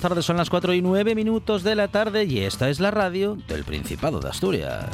[0.00, 2.90] Buenas tardes, son las 4 y 9 minutos de la tarde y esta es la
[2.90, 4.88] radio del Principado de Asturias.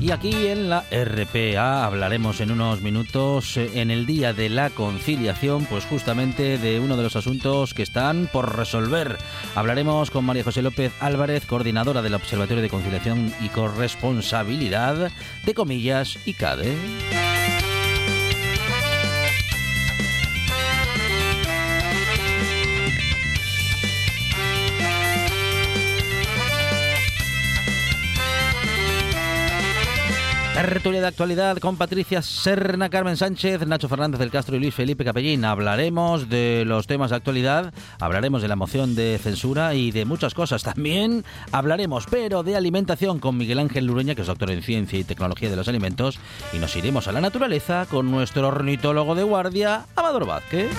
[0.00, 4.70] Y aquí en la RPA hablaremos en unos minutos, eh, en el Día de la
[4.70, 9.18] Conciliación, pues justamente de uno de los asuntos que están por resolver.
[9.54, 15.10] Hablaremos con María José López Álvarez, coordinadora del Observatorio de Conciliación y Corresponsabilidad
[15.44, 17.27] de Comillas y CADE.
[30.58, 35.04] Tertulia de actualidad con Patricia Serna, Carmen Sánchez, Nacho Fernández del Castro y Luis Felipe
[35.04, 35.44] Capellín.
[35.44, 40.34] Hablaremos de los temas de actualidad, hablaremos de la moción de censura y de muchas
[40.34, 40.64] cosas.
[40.64, 45.04] También hablaremos, pero de alimentación con Miguel Ángel Lureña, que es doctor en Ciencia y
[45.04, 46.18] Tecnología de los Alimentos.
[46.52, 50.72] Y nos iremos a la naturaleza con nuestro ornitólogo de guardia, Amador Vázquez.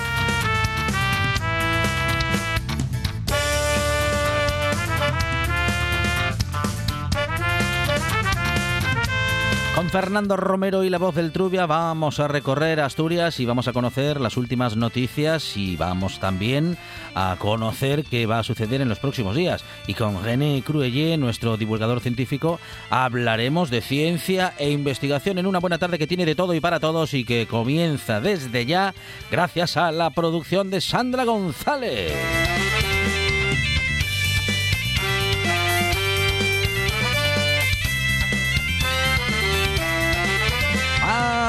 [9.91, 14.21] Fernando Romero y la voz del Trubia vamos a recorrer Asturias y vamos a conocer
[14.21, 16.77] las últimas noticias y vamos también
[17.15, 19.63] a conocer qué va a suceder en los próximos días.
[19.87, 22.59] Y con René Cruelle, nuestro divulgador científico,
[22.91, 26.79] hablaremos de ciencia e investigación en una buena tarde que tiene de todo y para
[26.79, 28.93] todos y que comienza desde ya
[29.31, 32.13] gracias a la producción de Sandra González.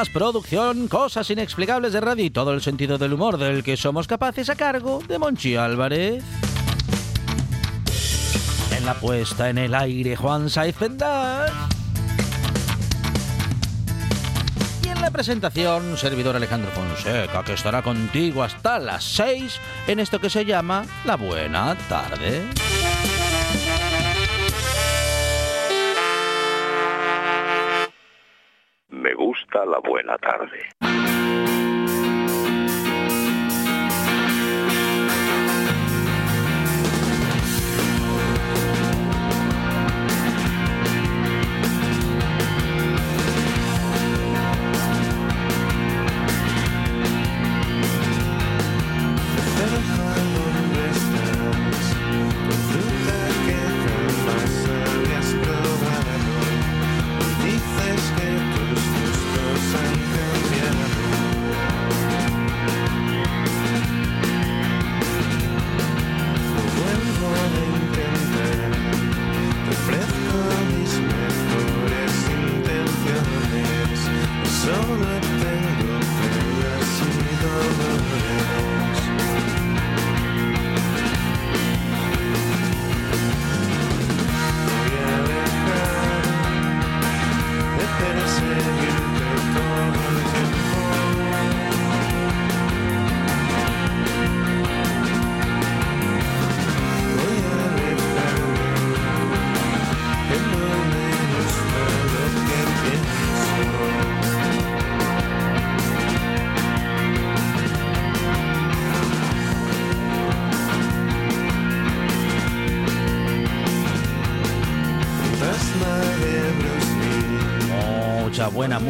[0.01, 4.07] Más producción, cosas inexplicables de radio y todo el sentido del humor del que somos
[4.07, 6.25] capaces a cargo de Monchi Álvarez.
[8.75, 11.53] En la puesta en el aire, Juan Saiz Pendas.
[14.83, 20.19] Y en la presentación, servidor Alejandro Fonseca, que estará contigo hasta las 6 en esto
[20.19, 22.41] que se llama La Buena Tarde.
[29.67, 31.60] La buena tarde.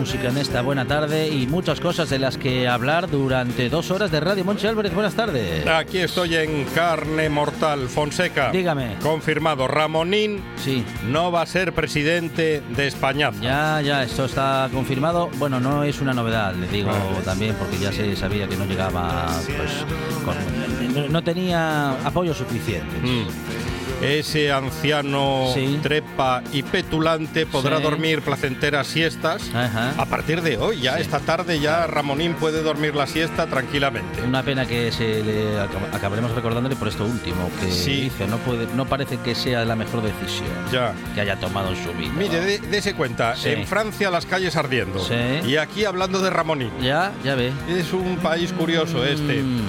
[0.01, 4.11] Música en esta buena tarde y muchas cosas de las que hablar durante dos horas
[4.11, 4.43] de radio.
[4.47, 5.67] Monchi Álvarez, buenas tardes.
[5.67, 8.51] Aquí estoy en carne mortal, Fonseca.
[8.51, 8.97] Dígame.
[9.03, 13.31] Confirmado, Ramonín Sí, no va a ser presidente de España.
[13.43, 15.29] ya, ya, esto está confirmado.
[15.39, 17.23] Bueno, no es una novedad, le digo Vale.
[17.23, 19.85] también, porque ya se sabía que no llegaba, pues,
[20.25, 22.97] con- no, no tenía apoyo suficiente.
[23.03, 23.60] Mm.
[24.03, 25.79] Ese anciano Sí.
[25.83, 27.83] trepa y petulante podrá Sí.
[27.83, 29.43] dormir placenteras siestas.
[29.55, 29.95] Ajá.
[29.99, 31.03] A partir de hoy, ya Sí.
[31.03, 34.23] esta tarde, ya Ramonín puede dormir la siesta tranquilamente.
[34.23, 38.27] Una pena que se le acab- acabaremos recordándole por esto último que dice.
[38.27, 40.93] No, puede, no parece que sea la mejor decisión Ya.
[41.15, 42.13] que haya tomado en su vida.
[42.17, 44.99] Mire, dé- dése cuenta, en Francia las calles ardiendo.
[45.01, 45.15] Sí.
[45.49, 46.71] Y aquí hablando de Ramonín.
[46.81, 47.53] Ya, ya ve.
[47.69, 49.43] Es un país curioso este.
[49.43, 49.61] Mm,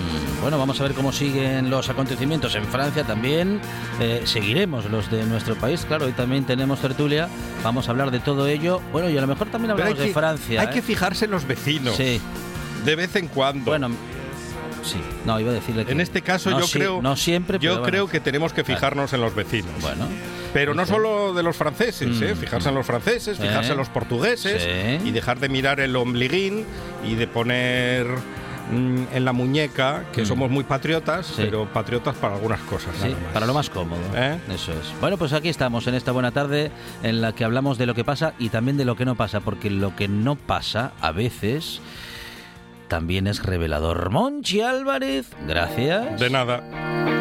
[0.41, 3.61] Bueno, vamos a ver cómo siguen los acontecimientos en Francia también.
[3.99, 7.27] Eh, seguiremos los de nuestro país, claro, hoy también tenemos tertulia.
[7.63, 8.81] Vamos a hablar de todo ello.
[8.91, 10.61] Bueno, y a lo mejor también hablamos de Francia.
[10.61, 10.71] hay ¿eh?
[10.71, 11.95] que fijarse en los vecinos.
[11.95, 12.19] Sí,
[12.85, 13.65] De vez en cuando.
[13.71, 13.89] bueno,
[14.83, 14.97] sí.
[15.25, 15.91] No, iba a decirle que.
[15.91, 17.01] en este caso no yo creo.
[17.01, 19.71] No siempre, Yo creo que tenemos que fijarnos en los vecinos.
[19.81, 20.07] Bueno,
[20.53, 22.23] Pero no solo de los franceses, Mm.
[22.23, 22.35] ¿eh?
[22.35, 25.07] fijarse en los franceses, fijarse en los portugueses Sí.
[25.07, 26.65] y dejar de mirar el ombliguín
[27.07, 28.07] y de poner
[28.71, 30.25] mm, en la muñeca que Mm.
[30.25, 31.33] somos muy patriotas, Sí.
[31.37, 32.95] pero patriotas para algunas cosas.
[32.97, 33.33] sí, nada más.
[33.33, 34.01] para lo más cómodo.
[34.15, 34.37] ¿Eh?
[34.53, 34.93] Eso es.
[34.99, 36.71] Bueno, pues aquí estamos en esta buena tarde
[37.03, 39.39] en la que hablamos de lo que pasa y también de lo que no pasa,
[39.39, 41.81] porque lo que no pasa a veces
[42.87, 44.09] también es revelador.
[44.09, 46.19] Monchi Álvarez, gracias.
[46.19, 47.20] De nada.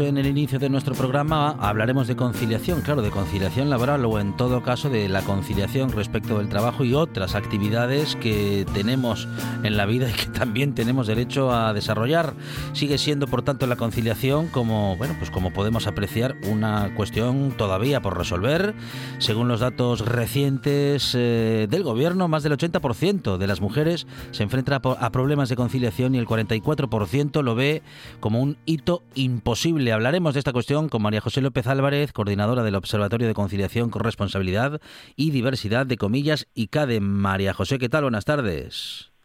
[0.00, 4.36] En el inicio de nuestro programa, hablaremos de conciliación, claro, de conciliación laboral o en
[4.36, 9.26] todo caso de la conciliación respecto del trabajo y otras actividades que tenemos
[9.62, 12.34] en la vida y que también tenemos derecho a desarrollar.
[12.74, 18.02] Sigue siendo, por tanto, la conciliación como, bueno, pues como podemos apreciar, una cuestión todavía
[18.02, 18.74] por resolver.
[19.18, 24.76] Según los datos recientes eh, del gobierno, más del 80% de las mujeres se enfrenta
[24.76, 27.82] a problemas de conciliación y el 44% lo ve
[28.20, 29.85] como un hito imposible.
[29.92, 34.80] Hablaremos de esta cuestión con María José López Álvarez, coordinadora del Observatorio de Conciliación, Corresponsabilidad
[35.16, 37.00] y Diversidad de Comillas y CADE.
[37.00, 38.02] María José, ¿qué tal?
[38.02, 39.15] Buenas tardes.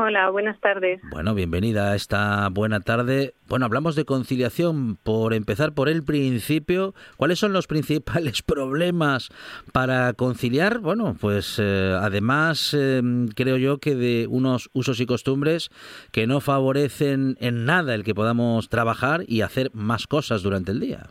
[0.00, 1.00] Hola, buenas tardes.
[1.10, 3.34] Bueno, bienvenida a esta buena tarde.
[3.48, 4.94] Bueno, hablamos de conciliación.
[4.94, 9.28] Por empezar por el principio, ¿cuáles son los principales problemas
[9.72, 10.78] para conciliar?
[10.78, 13.02] Bueno, pues eh, además eh,
[13.34, 15.68] creo yo que de unos usos y costumbres
[16.12, 20.78] que no favorecen en nada el que podamos trabajar y hacer más cosas durante el
[20.78, 21.08] día.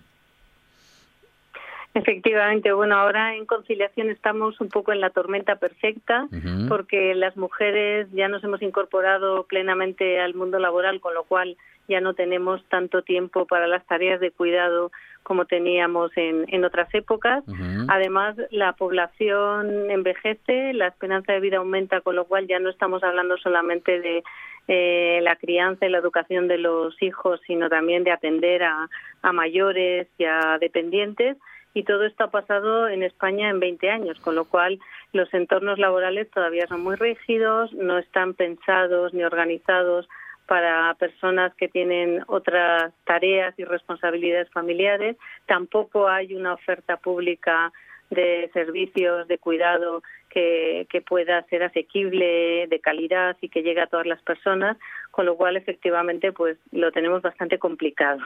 [1.98, 6.28] Efectivamente, bueno, ahora en conciliación estamos un poco en la tormenta perfecta
[6.70, 11.58] porque las mujeres ya nos hemos incorporado plenamente al mundo laboral, con lo cual
[11.88, 14.92] ya no tenemos tanto tiempo para las tareas de cuidado
[15.24, 17.44] como teníamos en, en otras épocas.
[17.88, 23.04] Además, la población envejece, la esperanza de vida aumenta, con lo cual ya no estamos
[23.04, 24.24] hablando solamente de
[24.68, 28.88] eh, la crianza y la educación de los hijos, sino también de atender a,
[29.24, 31.38] a mayores y a dependientes.
[31.74, 34.80] Y todo esto ha pasado en España en 20 años, con lo cual
[35.14, 40.08] los entornos laborales todavía son muy rígidos, no están pensados ni organizados
[40.48, 45.18] para personas que tienen otras tareas y responsabilidades familiares.
[45.46, 47.72] Tampoco hay una oferta pública
[48.10, 53.88] de servicios de cuidado que, que pueda ser asequible, de calidad y que llegue a
[53.88, 54.78] todas las personas,
[55.18, 58.20] con lo cual efectivamente pues lo tenemos bastante complicado.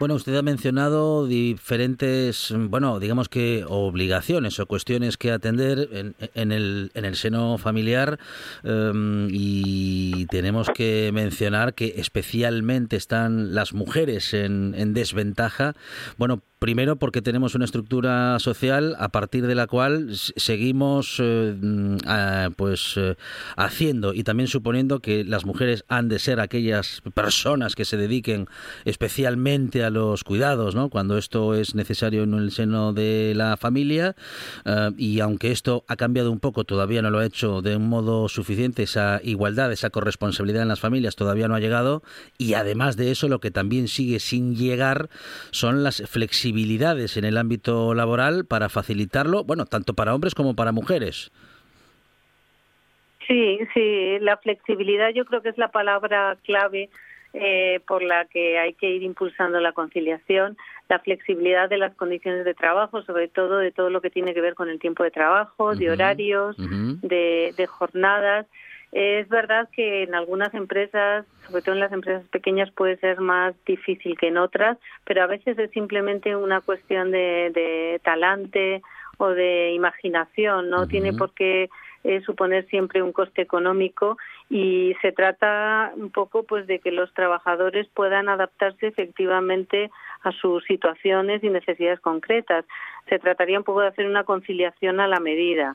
[0.00, 6.50] Bueno, usted ha mencionado diferentes, bueno, digamos que obligaciones o cuestiones que atender en, en
[6.50, 8.18] el, en el seno familiar
[8.64, 15.74] em, y tenemos que mencionar que especialmente están las mujeres en, en desventaja.
[16.18, 21.98] Bueno, primero porque tenemos una estructura social a partir de la cual seguimos eh, mm,
[22.56, 23.16] pues eh,
[23.56, 28.48] haciendo y también suponiendo que las mujeres han de ser aquellas personas que se dediquen
[28.86, 30.88] especialmente a los cuidados, ¿no?
[30.88, 34.16] Cuando esto es necesario en el seno de la familia
[34.64, 37.90] eh, y aunque esto ha cambiado un poco, todavía no lo ha hecho de un
[37.90, 42.02] modo suficiente, esa igualdad, esa corresponsabilidad en las familias todavía no ha llegado
[42.38, 45.10] y además de eso lo que también sigue sin llegar
[45.50, 50.72] son las flexibilidades en el ámbito laboral para facilitarlo, bueno, tanto para hombres como para
[50.72, 51.30] mujeres.
[53.26, 56.90] Sí, sí, la flexibilidad yo creo que es la palabra clave
[57.32, 60.56] eh, por la que hay que ir impulsando la conciliación,
[60.88, 64.40] la flexibilidad de las condiciones de trabajo, sobre todo de todo lo que tiene que
[64.40, 68.46] ver con el tiempo de trabajo, de horarios, de, de jornadas.
[68.92, 73.54] Es verdad que en algunas empresas, sobre todo en las empresas pequeñas, puede ser más
[73.66, 78.80] difícil que en otras, pero a veces es simplemente una cuestión de, de talante
[79.18, 81.68] o de imaginación, no tiene por qué
[82.06, 84.16] eh, suponer siempre un coste económico
[84.48, 89.90] y se trata un poco pues de que los trabajadores puedan adaptarse efectivamente
[90.22, 92.64] a sus situaciones y necesidades concretas.
[93.08, 95.74] Se trataría un poco de hacer una conciliación a la medida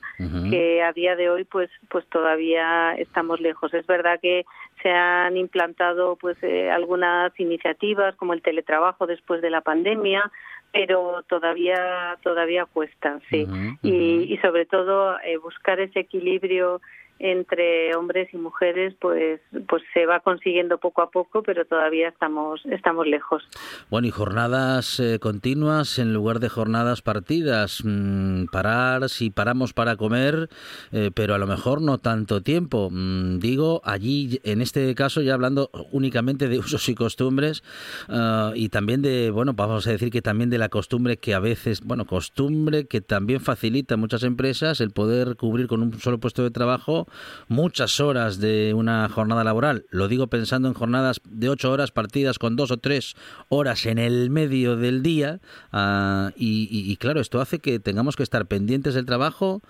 [0.50, 3.74] que a día de hoy pues pues todavía estamos lejos.
[3.74, 4.46] Es verdad que
[4.82, 10.32] se han implantado pues eh, algunas iniciativas como el teletrabajo después de la pandemia,
[10.72, 13.46] pero todavía todavía cuesta, sí.
[13.82, 16.82] Y, y sobre todo eh, buscar ese equilibrio
[17.24, 22.62] entre hombres y mujeres pues pues se va consiguiendo poco a poco pero todavía estamos
[22.66, 23.44] estamos lejos
[23.90, 27.82] Bueno, y jornadas eh, continuas en lugar de jornadas partidas.
[27.84, 30.50] Mm, parar, si paramos para comer,
[30.92, 32.90] eh, pero a lo mejor no tanto tiempo.
[32.92, 37.64] Mm, digo, allí, en este caso, ya hablando únicamente de usos y costumbres,
[38.10, 41.40] ah, y también de, bueno, vamos a decir que también de la costumbre que a
[41.40, 46.20] veces, bueno, costumbre que también facilita a muchas empresas el poder cubrir con un solo
[46.20, 47.08] puesto de trabajo
[47.48, 49.86] muchas horas de una jornada laboral.
[49.90, 53.16] Lo digo pensando en jornadas de ocho horas partidas con dos o tres
[53.50, 55.40] horas en el medio del día.
[55.72, 59.62] ah, y, claro, esto hace que tengamos que estar pendientes del trabajo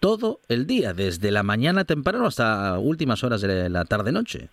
[0.00, 4.48] todo el día, desde la mañana temprano hasta últimas horas de la tarde-noche.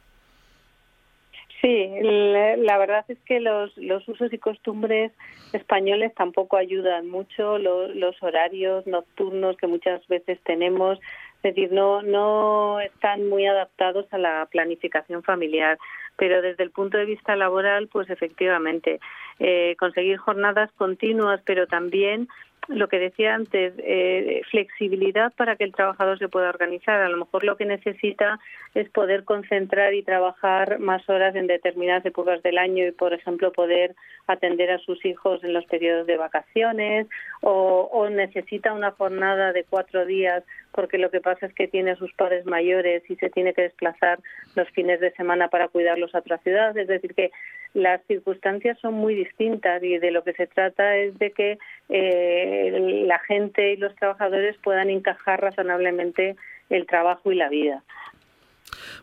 [1.62, 5.14] Sí, la, verdad es que los, los usos y costumbres
[5.54, 11.00] españoles tampoco ayudan mucho, lo- los horarios nocturnos que muchas veces tenemos,
[11.44, 15.78] es decir, no, no están muy adaptados a la planificación familiar.
[16.16, 19.00] Pero desde el punto de vista laboral, pues efectivamente,
[19.40, 22.30] eh, conseguir jornadas continuas, pero también
[22.70, 27.02] lo que decía antes, eh, flexibilidad para que el trabajador se pueda organizar.
[27.02, 28.40] A lo mejor lo que necesita
[28.74, 33.52] es poder concentrar y trabajar más horas en determinadas épocas del año y, por ejemplo,
[33.52, 33.96] poder
[34.28, 37.08] atender a sus hijos en los periodos de vacaciones
[37.42, 41.92] o, o necesita una jornada de cuatro días porque lo que pasa es que tiene
[41.92, 44.20] a sus padres mayores y se tiene que desplazar
[44.56, 46.78] los fines de semana para cuidarlos a otra ciudad.
[46.78, 47.32] Es decir, que
[47.74, 51.58] las circunstancias son muy distintas y de lo que se trata es de que
[51.90, 56.36] eh, la gente y los trabajadores puedan encajar razonablemente
[56.70, 57.84] el trabajo y la vida.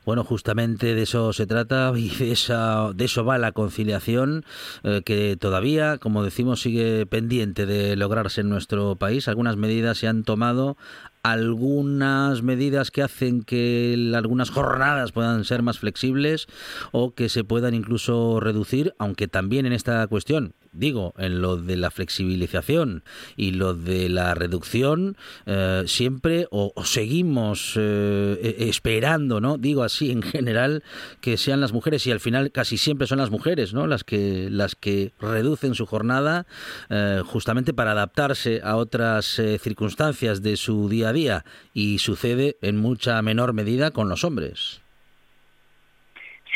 [0.05, 4.45] Bueno, justamente de eso se trata y de, esa, de eso va la conciliación
[4.83, 9.29] eh, que todavía, como decimos, sigue pendiente de lograrse en nuestro país.
[9.29, 10.77] Algunas medidas se han tomado,
[11.23, 16.47] algunas medidas que hacen que algunas jornadas puedan ser más flexibles
[16.93, 21.77] o que se puedan incluso reducir, aunque también en esta cuestión, digo, en lo de
[21.77, 23.03] la flexibilización
[23.37, 29.59] y lo de la reducción, eh, siempre o, seguimos eh, e- esperando, ¿no?
[29.59, 30.83] Digo así en general,
[31.21, 33.87] que sean las mujeres y al final casi siempre son las mujeres, ¿no?
[33.87, 36.47] Las que, las que reducen su jornada
[36.89, 42.77] eh, justamente para adaptarse a otras circunstancias de su día a día y sucede en
[42.77, 44.81] mucha menor medida con los hombres.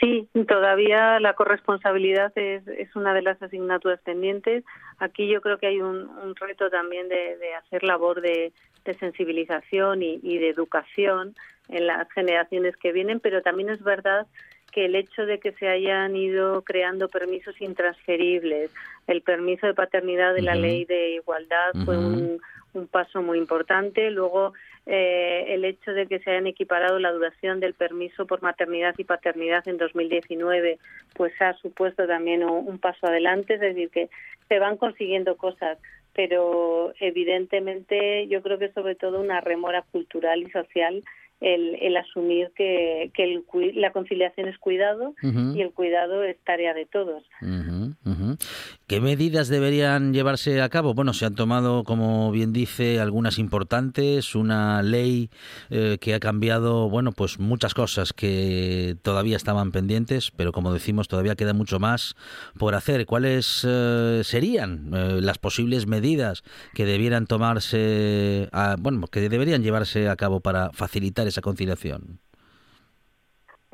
[0.05, 4.63] Sí, todavía la corresponsabilidad es, es una de las asignaturas pendientes.
[4.99, 8.53] Aquí yo creo que hay un, un reto también de, de hacer labor de,
[8.85, 11.35] de sensibilización y, y de educación
[11.71, 14.27] en las generaciones que vienen, pero también es verdad
[14.73, 18.71] que el hecho de que se hayan ido creando permisos intransferibles,
[19.07, 22.41] el permiso de paternidad de la ley de igualdad fue un,
[22.75, 24.11] un paso muy importante.
[24.11, 24.53] Luego,
[24.87, 29.05] eh, el hecho de que se hayan equiparado la duración del permiso por maternidad y
[29.05, 30.79] paternidad en 2019,
[31.15, 33.55] pues ha supuesto también un, un paso adelante.
[33.55, 34.11] Es decir, que
[34.49, 35.79] se van consiguiendo cosas,
[36.15, 41.03] pero evidentemente yo creo que sobre todo una remora cultural y social
[41.41, 46.73] el, el asumir que, que el la conciliación es cuidado y el cuidado es tarea
[46.73, 47.23] de todos.
[48.87, 50.95] ¿Qué medidas deberían llevarse a cabo?
[50.95, 55.31] Bueno, se han tomado, como bien dice, algunas importantes, una ley
[55.71, 61.09] eh, que ha cambiado, bueno, pues muchas cosas que todavía estaban pendientes, pero como decimos,
[61.09, 62.15] todavía queda mucho más
[62.59, 63.07] por hacer.
[63.07, 66.43] ¿Cuáles eh, serían eh, las posibles medidas
[66.75, 72.21] que debieran tomarse, a- bueno, que deberían llevarse a cabo para facilitar esa conciliación?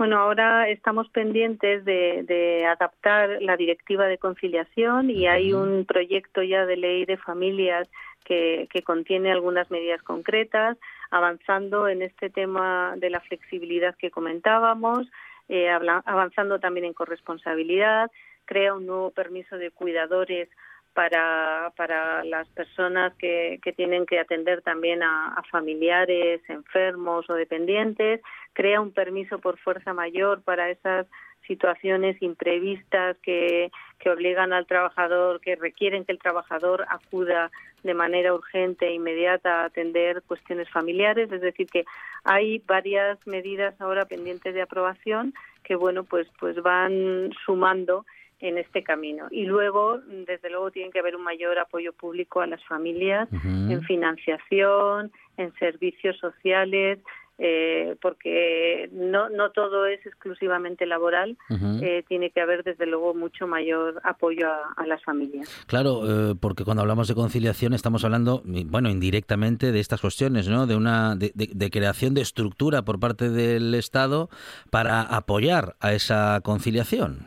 [0.01, 6.43] Bueno, ahora estamos pendientes de, de adaptar la directiva de conciliación y hay un proyecto
[6.43, 7.87] ya de ley de familias
[8.25, 10.79] que, que contiene algunas medidas concretas,
[11.11, 15.07] avanzando en este tema de la flexibilidad que comentábamos,
[15.51, 18.11] eh, avanzando también en corresponsabilidad,
[18.47, 20.49] crea un nuevo permiso de cuidadores
[20.95, 28.21] para, para las personas que, que tienen que atender también a, familiares enfermos o dependientes,
[28.53, 31.07] crea un permiso por fuerza mayor para esas
[31.47, 37.51] situaciones imprevistas que, que obligan al trabajador, que requieren que el trabajador acuda
[37.83, 41.85] de manera urgente e inmediata a atender cuestiones familiares, es decir que
[42.25, 45.33] hay varias medidas ahora pendientes de aprobación
[45.65, 48.05] que bueno pues pues van sumando
[48.41, 49.27] en este camino.
[49.31, 53.83] Y luego, desde luego, tiene que haber un mayor apoyo público a las familias en
[53.83, 56.99] financiación, en servicios sociales,
[57.43, 61.39] eh, porque no, no todo es exclusivamente laboral,
[61.83, 65.49] eh, tiene que haber, desde luego, mucho mayor apoyo a, a las familias.
[65.67, 70.67] Claro, eh, porque cuando hablamos de conciliación estamos hablando, bueno, indirectamente de estas cuestiones, ¿no?
[70.67, 74.29] De una de, de- de creación de estructura por parte del Estado
[74.71, 77.27] para apoyar a esa conciliación.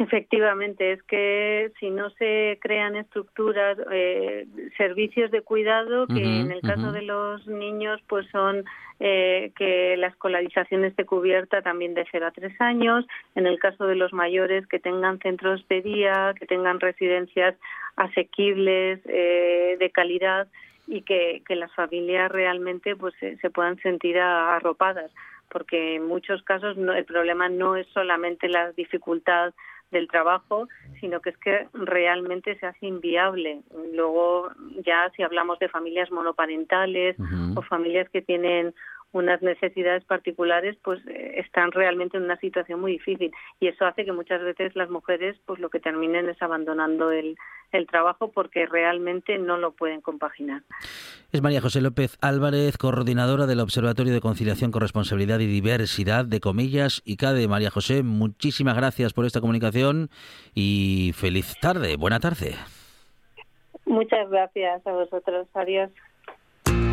[0.00, 4.46] Efectivamente, es que si no se crean estructuras, eh,
[4.78, 8.64] servicios de cuidado, que en el caso de los niños, pues son
[8.98, 13.86] eh, que la escolarización esté cubierta también de 0 a 3 años, en el caso
[13.86, 17.54] de los mayores, que tengan centros de día, que tengan residencias
[17.96, 20.48] asequibles, eh, de calidad
[20.86, 25.10] y que, que las familias realmente pues se, se puedan sentir arropadas
[25.50, 29.52] porque en muchos casos no, el problema no es solamente la dificultad
[29.90, 30.68] del trabajo,
[31.00, 33.62] sino que es que realmente se hace inviable.
[33.92, 34.50] Luego,
[34.84, 37.16] ya si hablamos de familias monoparentales
[37.56, 38.74] o familias que tienen
[39.12, 44.04] unas necesidades particulares, pues eh, están realmente en una situación muy difícil y eso hace
[44.04, 47.36] que muchas veces las mujeres pues lo que terminen es abandonando el,
[47.72, 50.62] el trabajo porque realmente no lo pueden compaginar.
[51.32, 57.02] Es María José López Álvarez, coordinadora del Observatorio de Conciliación, Corresponsabilidad y Diversidad de Comillas
[57.04, 57.48] y CADE.
[57.48, 60.08] María José, muchísimas gracias por esta comunicación
[60.54, 62.54] y feliz tarde, buena tarde.
[63.86, 65.48] Muchas gracias a vosotros.
[65.54, 65.90] Adiós.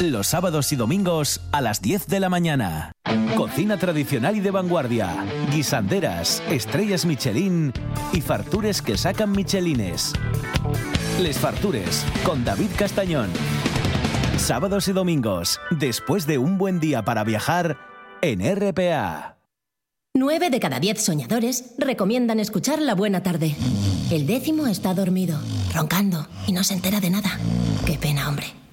[0.00, 2.92] Los sábados y domingos a las 10 de la mañana.
[3.34, 5.24] Cocina tradicional y de vanguardia.
[5.50, 7.72] Guisanderas, estrellas Michelin
[8.12, 10.12] y fartures que sacan Michelines.
[11.18, 13.30] Les Fartures con David Castañón.
[14.36, 17.78] Sábados y domingos, después de un buen día para viajar
[18.20, 19.38] en RPA.
[20.14, 23.56] Nueve de cada diez soñadores recomiendan escuchar La Buena Tarde.
[24.10, 25.40] El décimo está dormido,
[25.74, 27.38] roncando y no se entera de nada.
[27.86, 28.65] Qué pena, hombre.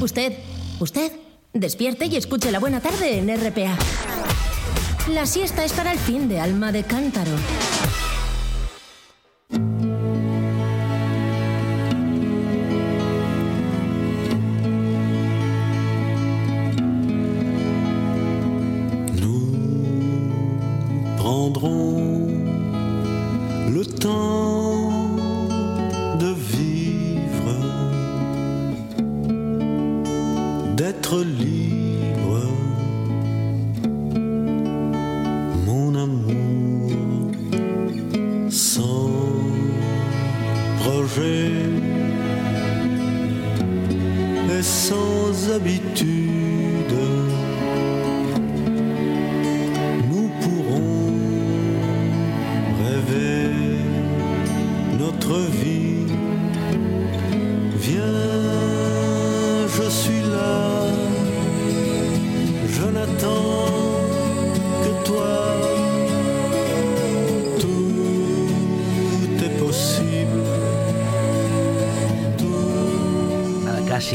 [0.00, 0.32] Usted,
[0.80, 1.12] usted,
[1.52, 3.76] despierte y escuche La Buena Tarde en RPA.
[5.08, 7.32] La siesta es para el fin de alma de cántaro.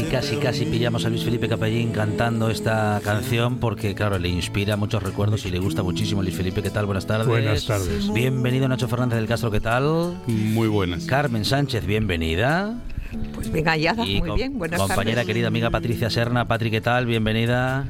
[0.02, 4.76] Casi, casi, casi pillamos a Luis Felipe Capellín cantando esta canción porque, claro, le inspira
[4.76, 6.22] muchos recuerdos y le gusta muchísimo.
[6.22, 6.86] Luis Felipe, ¿qué tal?
[6.86, 7.26] Buenas tardes.
[7.26, 8.12] Buenas tardes.
[8.12, 10.18] Bienvenido Nacho Fernández del Castro, ¿qué tal?
[10.26, 11.04] Muy buenas.
[11.04, 12.78] Carmen Sánchez, bienvenida.
[13.34, 15.26] Pues bien hallada, Y muy bien, buenas compañera tardes.
[15.26, 16.46] querida amiga Patricia Serna.
[16.46, 17.06] Patri, ¿qué tal?
[17.06, 17.86] Bienvenida.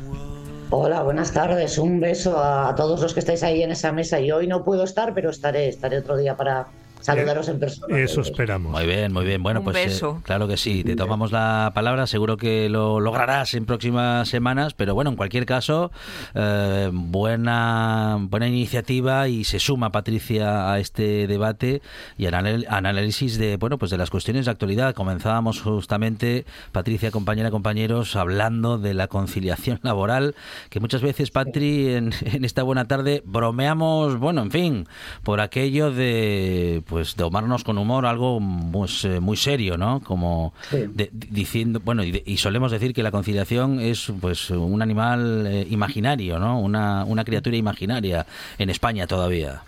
[0.70, 1.76] Hola, buenas tardes.
[1.78, 4.20] Un beso a todos los que estáis ahí en esa mesa.
[4.20, 6.68] Y hoy no puedo estar, pero estaré, estaré otro día para
[7.00, 7.98] saludaros en persona.
[7.98, 8.72] Eso esperamos.
[8.72, 9.42] Muy bien, muy bien.
[9.42, 10.20] Bueno, Un pues eh, beso.
[10.24, 14.94] claro que sí, te tomamos la palabra, seguro que lo lograrás en próximas semanas, pero
[14.94, 15.90] bueno, en cualquier caso,
[16.34, 21.82] eh, buena, buena iniciativa y se suma Patricia a este debate
[22.16, 22.34] y al
[22.68, 24.94] análisis de, bueno, pues de las cuestiones de actualidad.
[24.94, 30.34] Comenzábamos justamente, Patricia, compañera, compañeros, hablando de la conciliación laboral,
[30.70, 34.86] que muchas veces, Patri, en, en esta buena tarde bromeamos, bueno, en fin,
[35.22, 38.40] por aquello de pues tomarnos con humor algo
[38.72, 40.00] pues, eh, muy serio, ¿no?
[40.00, 40.54] Como
[40.94, 45.46] de- diciendo, bueno, y, de- y solemos decir que la conciliación es pues un animal
[45.46, 46.58] eh, imaginario, ¿no?
[46.60, 48.26] Una, una criatura imaginaria
[48.58, 49.62] en España todavía.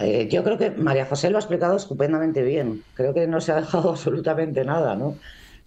[0.00, 2.82] Eh, yo creo que María José lo ha explicado estupendamente bien.
[2.94, 5.16] Creo que no se ha dejado absolutamente nada, ¿no?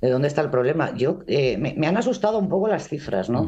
[0.02, 0.96] De dónde está el problema.
[0.96, 3.44] Yo eh, me, me han asustado un poco las cifras, ¿no?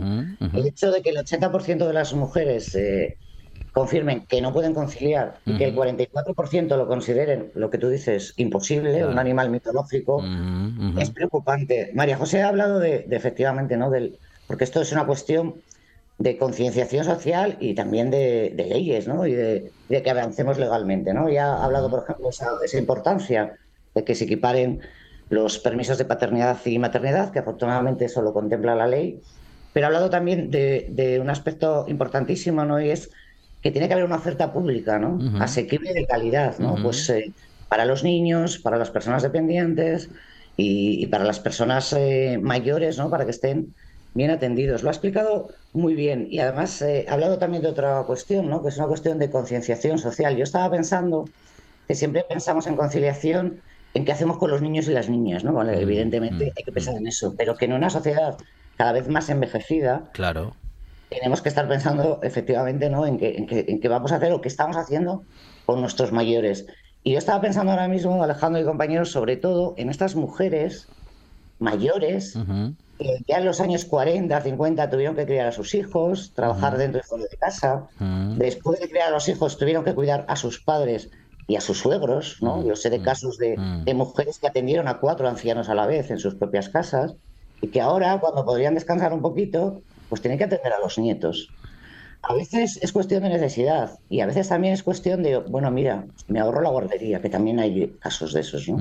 [0.54, 3.18] El hecho de que el 80% de las mujeres eh,
[3.74, 8.34] confirmen que no pueden conciliar y que el 44% lo consideren, lo que tú dices,
[8.38, 9.10] imposible, Claro.
[9.12, 10.24] un animal mitológico,
[11.00, 11.92] es preocupante.
[11.96, 13.90] María José ha hablado de, de efectivamente, ¿no?
[13.90, 15.56] Del, porque esto es una cuestión
[16.20, 19.26] de concienciación social y también de, de leyes, ¿no?
[19.26, 21.28] Y de, de que avancemos legalmente, ¿no?
[21.30, 23.54] Ya ha hablado, por ejemplo, esa, esa importancia
[23.96, 24.82] de que se equiparen
[25.30, 29.20] los permisos de paternidad y maternidad, que afortunadamente eso lo contempla la ley,
[29.74, 32.80] pero ha hablado también de, de un aspecto importantísimo, ¿no?
[32.80, 33.10] Y es
[33.64, 35.16] que tiene que haber una oferta pública, ¿no?
[35.16, 35.38] Ujú.
[35.42, 36.76] Asequible y de calidad, ¿no?
[36.84, 37.34] Pues eh,
[37.70, 40.10] para los niños, para las personas dependientes
[40.58, 43.10] y, y para las personas eh, mayores, ¿no?
[43.10, 43.74] Para que estén
[44.14, 44.84] bien atendidos.
[44.84, 48.62] Lo ha explicado muy bien y además eh, ha hablado también de otra cuestión, ¿no?
[48.62, 50.36] Que es una cuestión de concienciación social.
[50.36, 51.26] Yo estaba pensando
[51.88, 53.62] que siempre pensamos en conciliación
[53.94, 55.54] en qué hacemos con los niños y las niñas, ¿no?
[55.54, 58.36] Bueno, evidentemente hay que pensar en eso, pero que en una sociedad
[58.76, 60.54] cada vez más envejecida Claro.
[61.14, 63.06] Tenemos que estar pensando efectivamente ¿no?
[63.06, 65.24] en, qué, en, qué, en qué vamos a hacer o qué estamos haciendo
[65.66, 66.66] con nuestros mayores.
[67.04, 70.88] Y yo estaba pensando ahora mismo, Alejandro y compañeros, sobre todo en estas mujeres
[71.60, 72.76] mayores Ujú.
[72.98, 77.02] que ya en los años 40, 50 tuvieron que criar a sus hijos, trabajar dentro
[77.02, 77.88] y fuera de casa.
[78.00, 78.36] Ujú.
[78.38, 81.10] Después de criar a los hijos tuvieron que cuidar a sus padres
[81.48, 82.66] y a sus suegros, ¿no?
[82.66, 86.10] Yo sé de casos de, de mujeres que atendieron a cuatro ancianos a la vez
[86.10, 87.16] en sus propias casas
[87.62, 89.82] y que ahora, cuando podrían descansar un poquito,
[90.14, 91.50] pues tienen que atender a los nietos.
[92.22, 96.06] A veces es cuestión de necesidad y a veces también es cuestión de, bueno, mira,
[96.28, 98.78] me ahorro la guardería, que también hay casos de esos, ¿no?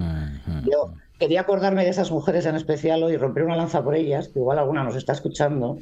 [0.71, 4.41] Yo quería acordarme de esas mujeres en especial hoy, romper una lanza por ellas, que
[4.41, 5.79] igual alguna nos está escuchando,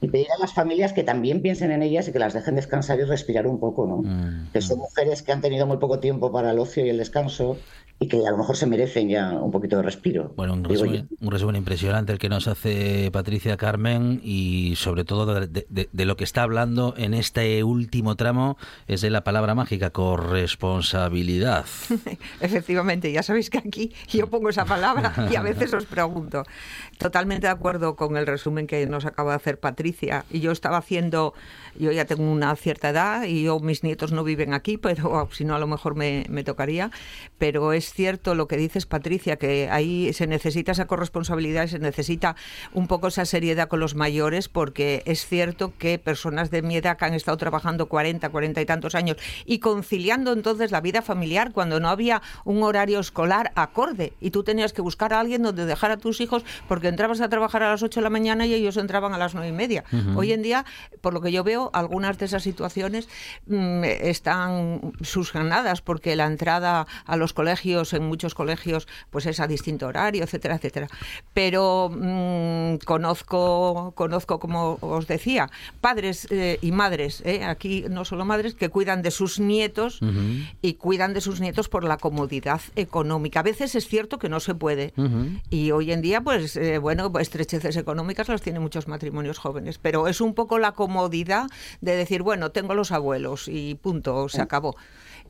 [0.00, 3.00] y pedir a las familias que también piensen en ellas y que las dejen descansar
[3.00, 4.48] y respirar un poco, ¿no?
[4.52, 7.56] Que son mujeres que han tenido muy poco tiempo para el ocio y el descanso
[8.00, 10.32] y que a lo mejor se merecen ya un poquito de respiro.
[10.36, 15.26] Bueno, un resumen, un resumen impresionante el que nos hace Patricia Carmen y sobre todo
[15.40, 19.22] de, de- de- de lo que está hablando en este último tramo es de la
[19.24, 21.64] palabra mágica, corresponsabilidad.
[22.40, 26.42] Efectivamente, ya sabéis que aquí yo pongo esa palabra y a veces os pregunto.
[26.98, 30.24] Totalmente de acuerdo con el resumen que nos acaba de hacer Patricia.
[30.30, 31.34] Y yo estaba haciendo,
[31.78, 35.44] yo ya tengo una cierta edad y yo, mis nietos no viven aquí, pero si
[35.44, 36.90] no a lo mejor me, me tocaría.
[37.38, 41.78] Pero es cierto lo que dices, Patricia, que ahí se necesita esa corresponsabilidad y se
[41.78, 42.36] necesita
[42.72, 46.96] un poco esa seriedad con los mayores, porque es cierto que personas de mi edad
[46.96, 51.52] que han estado trabajando 40, 40 y tantos años y conciliando entonces la vida familiar
[51.52, 55.66] cuando no había un horario escolar acorde y tú tenías que buscar a alguien donde
[55.66, 58.54] dejar a tus hijos porque entrabas a trabajar a las 8 de la mañana y
[58.54, 59.84] ellos entraban a las 9 y media.
[60.16, 60.64] Hoy en día,
[61.00, 63.08] por lo que yo veo, algunas de esas situaciones
[63.46, 67.54] mm, están subsanadas porque la entrada a los colegios,
[67.92, 70.88] en muchos colegios, pues es a distinto horario, etcétera, etcétera.
[71.32, 78.24] Pero mm, conozco, conozco, como os decía, padres eh, y madres, eh, aquí no solo
[78.24, 80.00] madres, que cuidan de sus nietos
[80.62, 83.40] y cuidan de sus nietos por la comodidad económica.
[83.40, 84.92] A veces es cierto que no se puede.
[85.50, 90.08] Y hoy en día, pues, eh, bueno, estrecheces económicas las tienen muchos matrimonios jóvenes, pero
[90.08, 91.46] es un poco la comodidad
[91.80, 94.76] de decir, bueno, tengo los abuelos y punto, se acabó.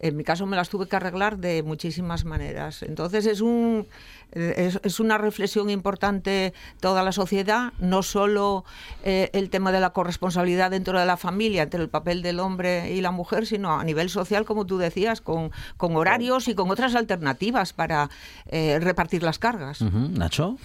[0.01, 2.34] En mi caso me las tuve que arreglar de muchísimas maneras.
[2.41, 3.87] Entonces es un
[4.35, 8.65] eh, es, una reflexión importante toda la sociedad, no solo
[9.05, 12.93] eh, el tema de la corresponsabilidad dentro de la familia, entre el papel del hombre
[12.93, 16.69] y la mujer, sino a nivel social, como tú decías, con, con horarios y con
[16.71, 18.11] otras alternativas para
[18.47, 19.81] eh, repartir las cargas.
[19.83, 20.59] Nacho.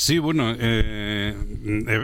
[0.00, 1.36] Sí, bueno, eh,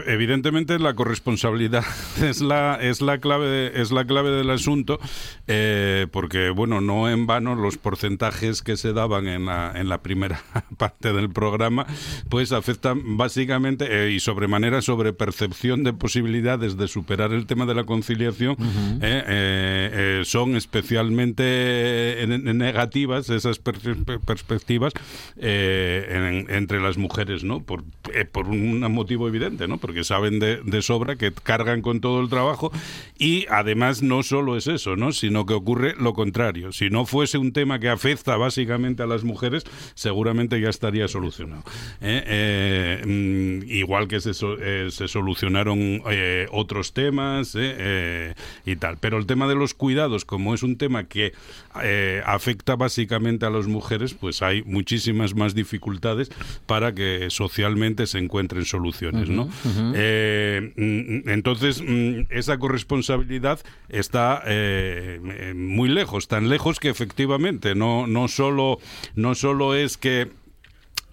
[0.05, 1.83] evidentemente la corresponsabilidad
[2.21, 4.99] es la es la clave es la clave del asunto,
[5.47, 10.03] eh, porque bueno, no en vano los porcentajes que se daban en la, en la
[10.03, 10.43] primera
[10.77, 11.87] parte del programa,
[12.29, 17.73] pues afectan básicamente eh, y sobremanera sobre percepción de posibilidades de superar el tema de
[17.73, 18.57] la conciliación,
[20.23, 24.93] son especialmente negativas esas perspectivas
[25.35, 27.63] entre las mujeres, ¿no?
[27.63, 27.86] Por,
[28.31, 29.77] por un motivo evidente, ¿no?
[29.77, 32.71] Porque saben de, de sobra que cargan con todo el trabajo
[33.17, 35.11] y además no solo es eso, ¿no?
[35.11, 36.71] Sino que ocurre lo contrario.
[36.71, 39.63] Si no fuese un tema que afecta básicamente a las mujeres,
[39.95, 41.63] seguramente ya estaría solucionado.
[42.01, 42.23] ¿eh?
[42.25, 46.01] Eh, mm, igual que se, eh, se solucionaron
[46.51, 47.55] otros temas
[48.65, 48.97] y tal.
[48.99, 51.33] Pero el tema de los cuidados, como es un tema que
[52.25, 56.31] afecta básicamente a las mujeres, pues hay muchísimas más dificultades
[56.65, 57.76] para que socialmente
[58.07, 59.45] se encuentren soluciones, ¿no?
[59.45, 63.59] Mm, entonces, mm, esa corresponsabilidad
[63.89, 68.79] está eh, eh, muy lejos, tan lejos que efectivamente no, no, solo,
[69.15, 70.29] no solo es que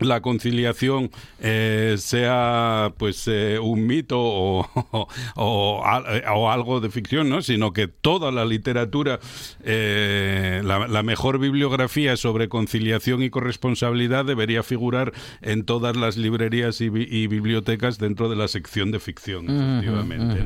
[0.00, 4.68] la conciliación eh, sea pues eh, un mito o,
[5.36, 7.42] o, algo de ficción, ¿no?
[7.42, 9.20] sino que toda la literatura,
[9.62, 16.88] eh, la, mejor bibliografía sobre conciliación y corresponsabilidad debería figurar en todas las librerías y,
[16.88, 20.44] bibliotecas dentro de la sección de ficción, efectivamente.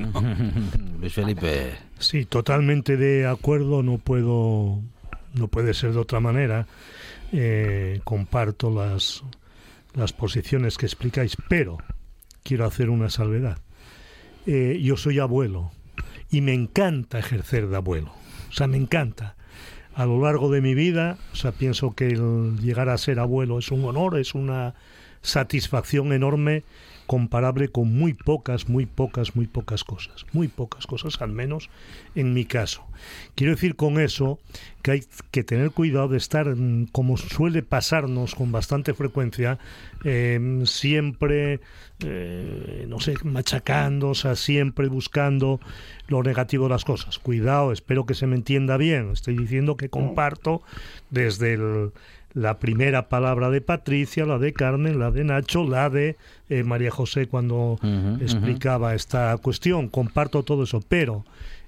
[1.01, 1.73] Luis Felipe.
[1.99, 4.81] Sí, totalmente de acuerdo, no puedo,
[5.35, 6.67] no puede ser de otra manera.
[8.05, 9.23] Comparto las
[9.99, 11.79] las posiciones que explicáis, pero
[12.43, 13.59] quiero hacer una salvedad.
[14.47, 15.73] Eh, yo soy abuelo
[16.31, 18.13] y me encanta ejercer de abuelo.
[18.49, 19.37] O sea, me encanta.
[19.95, 23.59] A lo largo de mi vida, o sea, pienso que el llegar a ser abuelo
[23.59, 24.75] es un honor, es una
[25.23, 26.63] satisfacción enorme
[27.09, 30.27] comparable con muy pocas, muy pocas, muy pocas cosas.
[30.33, 31.71] Muy pocas cosas, al menos
[32.15, 32.85] en mi caso.
[33.35, 34.39] Quiero decir con eso
[34.83, 39.59] que hay que tener cuidado de estar, mm, como suele pasarnos con bastante frecuencia,
[40.05, 41.61] em, siempre,
[42.05, 45.61] eh, no sé, machacando, o sea, siempre buscando
[46.09, 47.19] lo negativo de las cosas.
[47.19, 49.13] Cuidado, espero que se me entienda bien.
[49.13, 50.61] Estoy diciendo que comparto
[51.11, 51.93] desde el
[52.35, 56.17] la primera palabra de Patricia, la de Carmen, la de Nacho, la de
[56.49, 57.79] eh, María José cuando
[58.21, 59.89] explicaba esta cuestión.
[59.89, 61.25] Comparto todo eso, pero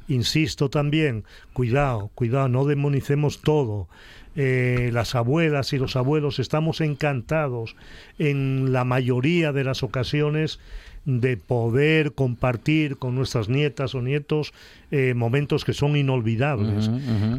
[0.08, 3.88] insisto también, cuidado, cuidado, no demonicemos todo.
[4.36, 7.74] Eh, las abuelas y los abuelos estamos encantados
[8.18, 10.60] en la mayoría de las ocasiones
[11.04, 14.52] de poder compartir con nuestras nietas o nietos
[14.90, 16.90] eh, momentos que son inolvidables.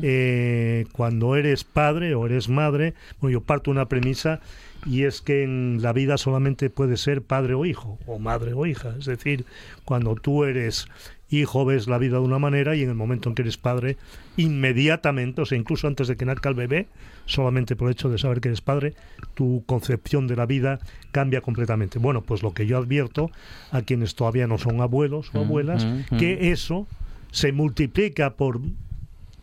[0.01, 4.41] Eh, cuando eres padre o eres madre, bueno, yo parto una premisa
[4.85, 8.65] y es que en la vida solamente puede ser padre o hijo, o madre o
[8.65, 8.95] hija.
[8.97, 9.45] Es decir,
[9.85, 10.87] cuando tú eres
[11.29, 13.97] hijo ves la vida de una manera y en el momento en que eres padre,
[14.37, 16.87] inmediatamente, o sea, incluso antes de que nazca el bebé,
[17.25, 18.93] solamente por el hecho de saber que eres padre,
[19.33, 20.79] tu concepción de la vida
[21.11, 21.99] cambia completamente.
[21.99, 23.31] Bueno, pues lo que yo advierto
[23.71, 25.87] a quienes todavía no son abuelos o abuelas,
[26.19, 26.87] que eso
[27.31, 28.59] se multiplica por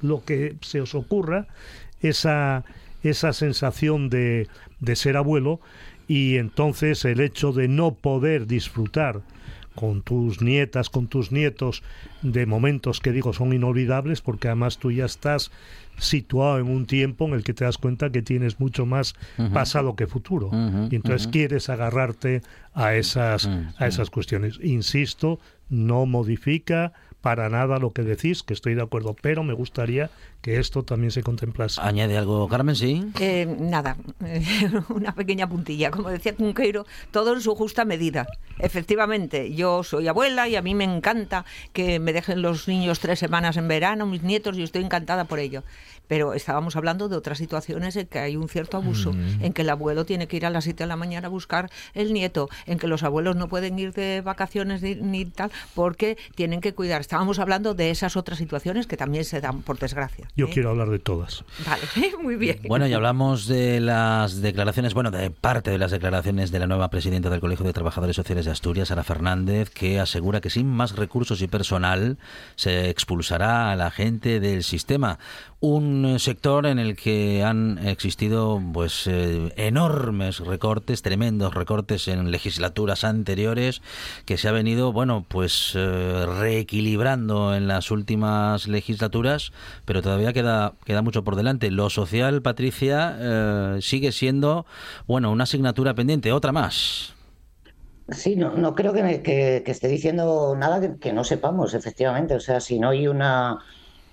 [0.02, 1.46] lo que se os ocurra,
[2.00, 2.64] esa,
[3.02, 4.48] esa sensación de,
[4.80, 5.60] de ser abuelo,
[6.06, 9.22] y entonces el hecho de no poder disfrutar
[9.78, 11.84] con tus nietas, con tus nietos,
[12.22, 15.52] de momentos que digo son inolvidables, porque además tú ya estás
[15.98, 19.14] situado en un tiempo en el que te das cuenta que tienes mucho más
[19.52, 20.50] pasado que futuro.
[20.90, 22.42] y entonces quieres agarrarte
[22.74, 24.58] a esas, a esas cuestiones.
[24.62, 30.10] Insisto, no modifica para nada lo que decís, que estoy de acuerdo, pero me gustaría
[30.40, 31.80] que esto también se contemplase.
[31.80, 32.76] ¿Añade algo, Carmen?
[32.76, 33.04] Sí.
[33.18, 33.96] Eh, nada,
[34.88, 35.90] una pequeña puntilla.
[35.90, 38.26] Como decía Cunqueiro, todo en su justa medida.
[38.58, 43.18] Efectivamente, yo soy abuela y a mí me encanta que me dejen los niños tres
[43.18, 45.64] semanas en verano, mis nietos, y estoy encantada por ello
[46.08, 49.44] pero estábamos hablando de otras situaciones en que hay un cierto abuso, mm.
[49.44, 51.70] en que el abuelo tiene que ir a las 7 de la mañana a buscar
[51.94, 56.60] el nieto, en que los abuelos no pueden ir de vacaciones ni, tal porque tienen
[56.60, 57.00] que cuidar.
[57.00, 60.26] Estábamos hablando de esas otras situaciones que también se dan, por desgracia.
[60.34, 60.50] Yo ¿eh?
[60.52, 61.44] quiero hablar de todas.
[61.66, 61.82] Vale,
[62.22, 62.60] muy bien.
[62.66, 66.88] Bueno, y hablamos de las declaraciones, bueno, de parte de las declaraciones de la nueva
[66.88, 70.96] presidenta del Colegio de Trabajadores Sociales de Asturias, Sara Fernández, que asegura que sin más
[70.96, 72.18] recursos y personal
[72.56, 75.18] se expulsará a la gente del sistema
[75.60, 82.30] un eh, sector en el que han existido pues eh, enormes recortes, tremendos recortes en
[82.30, 83.82] legislaturas anteriores
[84.24, 89.52] que se ha venido, bueno, pues eh, reequilibrando en las últimas legislaturas,
[89.84, 91.70] pero todavía queda queda mucho por delante.
[91.70, 94.66] Lo social, Patricia, sigue siendo,
[95.06, 97.14] bueno, una asignatura pendiente, otra más.
[98.10, 102.34] Sí, no, no creo que, esté diciendo nada que, que no sepamos, efectivamente.
[102.34, 103.58] O sea, si no hay una,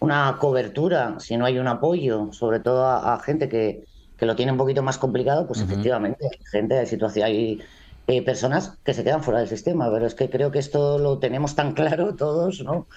[0.06, 3.84] una cobertura, si no hay un apoyo, sobre todo a, a gente que,
[4.18, 7.62] que lo tiene un poquito más complicado, pues efectivamente, hay gente, hay situación, hay
[8.08, 9.90] eh, personas que se quedan fuera del sistema.
[9.92, 12.88] Pero es que creo que esto lo tenemos tan claro todos, ¿no?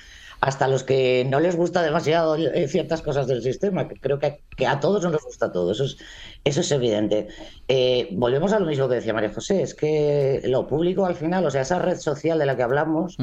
[0.41, 4.41] Hasta los que no les gusta demasiado eh, ciertas cosas del sistema, que creo que,
[4.57, 5.97] que a todos no les gusta todo, eso es,
[6.45, 7.27] eso es evidente.
[7.67, 11.45] Eh, volvemos a lo mismo que decía María José, es que lo público al final,
[11.45, 13.17] o sea, esa red social de la que hablamos,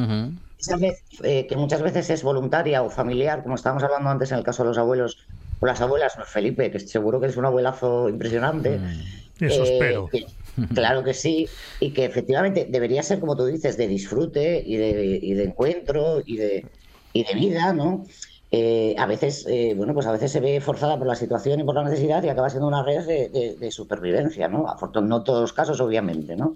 [0.68, 4.40] esa red eh, que muchas veces es voluntaria o familiar, como estábamos hablando antes en
[4.40, 5.18] el caso de los abuelos
[5.60, 8.82] o las abuelas, no, Felipe, que seguro que es un abuelazo impresionante.
[9.40, 10.10] Eso Eh, espero.
[10.12, 10.26] que-
[10.74, 11.50] claro que sí,
[11.80, 16.22] y que efectivamente debería ser, como tú dices, de disfrute y de, y de encuentro
[16.26, 16.70] y de,
[17.14, 18.04] y de vida, ¿no?
[18.52, 21.64] Eh, a veces, eh, bueno, pues a veces se ve forzada por la situación y
[21.64, 24.66] por la necesidad y acaba siendo una red de, de- de supervivencia, ¿no?
[25.04, 26.56] No todos los casos, obviamente, ¿no?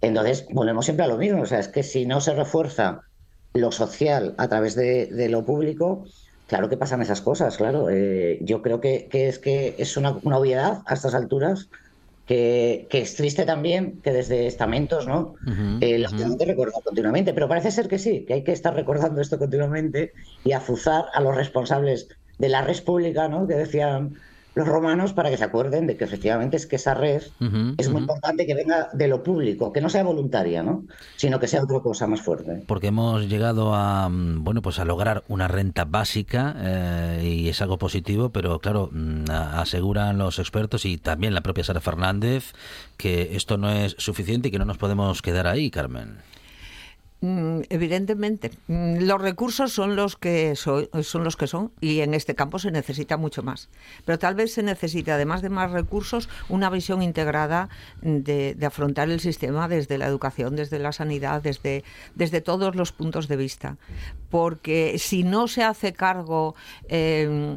[0.00, 3.02] Entonces, volvemos siempre a lo mismo, o sea, es que si no se refuerza
[3.54, 6.04] lo social a través de, de lo público,
[6.48, 7.88] claro que pasan esas cosas, claro.
[7.88, 11.68] Eh, yo creo que, que es que es una, una obviedad a estas alturas
[12.26, 15.36] que, que es triste también que desde estamentos, ¿no?
[15.80, 18.74] Eh, lo tengan que recordar continuamente, pero parece ser que sí, que hay que estar
[18.74, 20.12] recordando esto continuamente
[20.42, 23.46] y azuzar a los responsables de la red pública, ¿no?
[23.46, 24.16] Que decían
[24.54, 27.22] los romanos para que se acuerden de que efectivamente es que esa red
[27.76, 30.84] es muy importante que venga de lo público, que no sea voluntaria, ¿no?
[31.16, 32.62] Sino que sea otra cosa más fuerte.
[32.66, 37.60] porque hemos llegado a mm, bueno pues a lograr una renta básica eh, y es
[37.62, 42.52] algo positivo pero claro mm, aseguran los expertos y también la propia Sara Fernández
[42.96, 46.18] que esto no es suficiente y que no nos podemos quedar ahí Carmen
[47.22, 52.34] Evidentemente, Mm, los recursos son los que so- son los que son y en este
[52.34, 53.70] campo se necesita mucho más.
[54.04, 57.68] Pero tal vez se necesite, además de más recursos, una visión integrada
[58.02, 61.82] de, de afrontar el sistema desde la educación, desde la sanidad, desde,
[62.14, 63.76] desde todos los puntos de vista.
[64.30, 66.54] Porque si no se hace cargo
[66.88, 67.56] eh,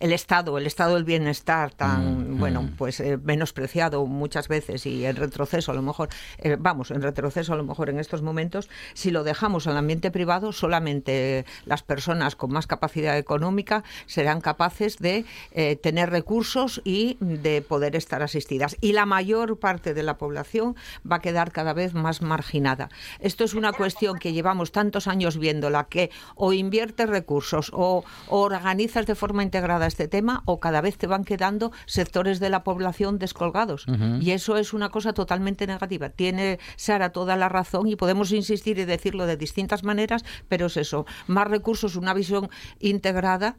[0.00, 5.16] el Estado, el Estado del bienestar tan, bueno, pues eh, menospreciado muchas veces y en
[5.16, 9.10] retroceso a lo mejor, eh, vamos, en retroceso a lo mejor en estos momentos, si
[9.10, 15.24] lo dejamos al ambiente privado, solamente las personas con más capacidad económica serán capaces de
[15.52, 18.76] eh, tener recursos y de poder estar asistidas.
[18.80, 20.76] Y la mayor parte de la población
[21.10, 22.88] va a quedar cada vez más marginada.
[23.20, 28.40] Esto es una cuestión que llevamos tantos años viéndola, que o inviertes recursos o, o
[28.40, 32.64] organizas de forma integrada este tema o cada vez te van quedando sectores de la
[32.64, 33.86] población descolgados.
[34.20, 36.10] Y eso es una cosa totalmente negativa.
[36.10, 40.76] Tiene Sara toda la razón y podemos insistir y decirlo de distintas maneras, pero es
[40.76, 43.56] eso, más recursos, una visión integrada.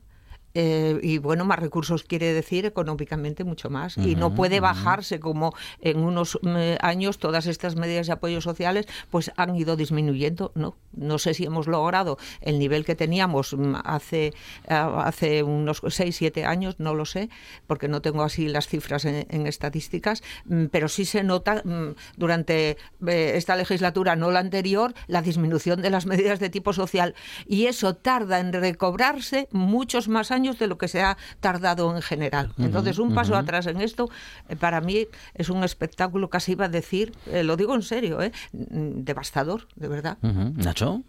[0.56, 3.98] Eh, y bueno, más recursos quiere decir económicamente mucho más.
[3.98, 8.86] y no puede bajarse como en unos mm, años todas estas medidas de apoyo sociales
[9.12, 10.54] pues han ido disminuyendo.
[10.56, 14.34] No, no sé si hemos logrado el nivel que teníamos mm, hace,
[14.70, 17.30] ah, hace unos 6, 7 años, no lo sé,
[17.68, 21.96] porque no tengo así las cifras en, en estadísticas, mm, pero sí se nota mm,
[22.16, 27.14] durante eh, esta legislatura, no la anterior, la disminución de las medidas de tipo social.
[27.46, 32.02] Y eso tarda en recobrarse muchos más años de lo que se ha tardado en
[32.02, 32.54] general.
[32.58, 34.10] Entonces, un paso atrás en esto,
[34.50, 38.22] eh, para mí es un espectáculo, casi iba a decir, eh, lo digo en serio,
[38.22, 40.18] eh, mm, devastador, de verdad.
[40.22, 41.04] Nacho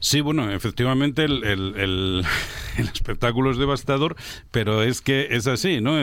[0.00, 2.24] Sí, bueno, efectivamente el, el- el-
[2.92, 4.16] espectáculo es devastador,
[4.50, 5.96] pero es que es así, ¿no?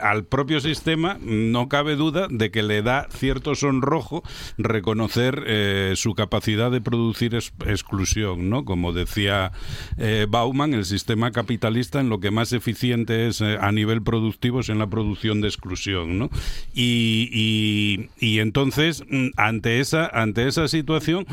[0.00, 4.22] Al propio sistema no cabe duda de que le da cierto sonrojo
[4.58, 7.34] reconocer eh, su capacidad de producir
[7.66, 8.64] exclusión, ¿no?
[8.64, 9.52] Como decía
[9.96, 14.60] eh, Bauman, el sistema capitalista en lo que más eficiente es eh, a nivel productivo
[14.60, 16.30] es en la producción de exclusión, ¿no?
[16.74, 21.26] Y, y- y entonces, mm, ante esa, ante esa situación,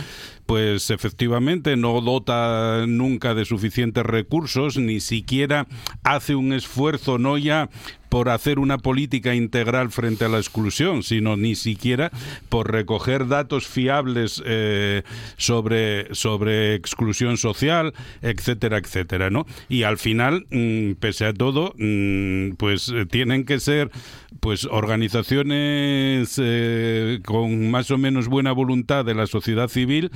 [0.50, 5.68] pues efectivamente no dota nunca de suficientes recursos, ni siquiera
[6.04, 7.70] hace un esfuerzo, no ya
[8.10, 12.12] por hacer una política integral frente a la exclusión, sino ni siquiera
[12.50, 15.04] por recoger datos fiables eh,
[15.38, 19.46] sobre, sobre exclusión social, etcétera, etcétera, ¿no?
[19.70, 23.92] Y al final, mm, pese a todo, mm, pues eh, tienen que ser
[24.40, 30.12] pues organizaciones eh, con más o menos buena voluntad de la sociedad civil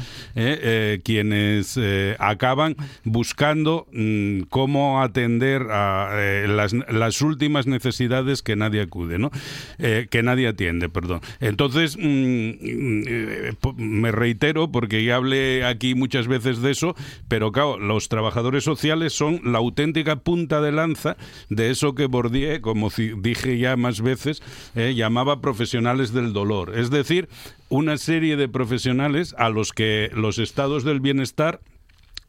[1.03, 1.79] quienes
[2.19, 9.31] acaban buscando mm, cómo atender a las, las últimas necesidades necesidades que nadie acude, ¿no?
[9.77, 11.21] Eh, que nadie atiende, perdón.
[11.39, 16.95] Entonces, mm, mm, eh, me reitero, porque ya hablé aquí muchas veces de eso,
[17.27, 21.17] pero claro, los trabajadores sociales son la auténtica punta de lanza
[21.49, 24.41] de eso que Bourdieu, como dije ya más veces,
[24.75, 26.77] eh, llamaba profesionales del dolor.
[26.77, 27.27] Es decir,
[27.69, 31.59] una serie de profesionales a los que los estados del bienestar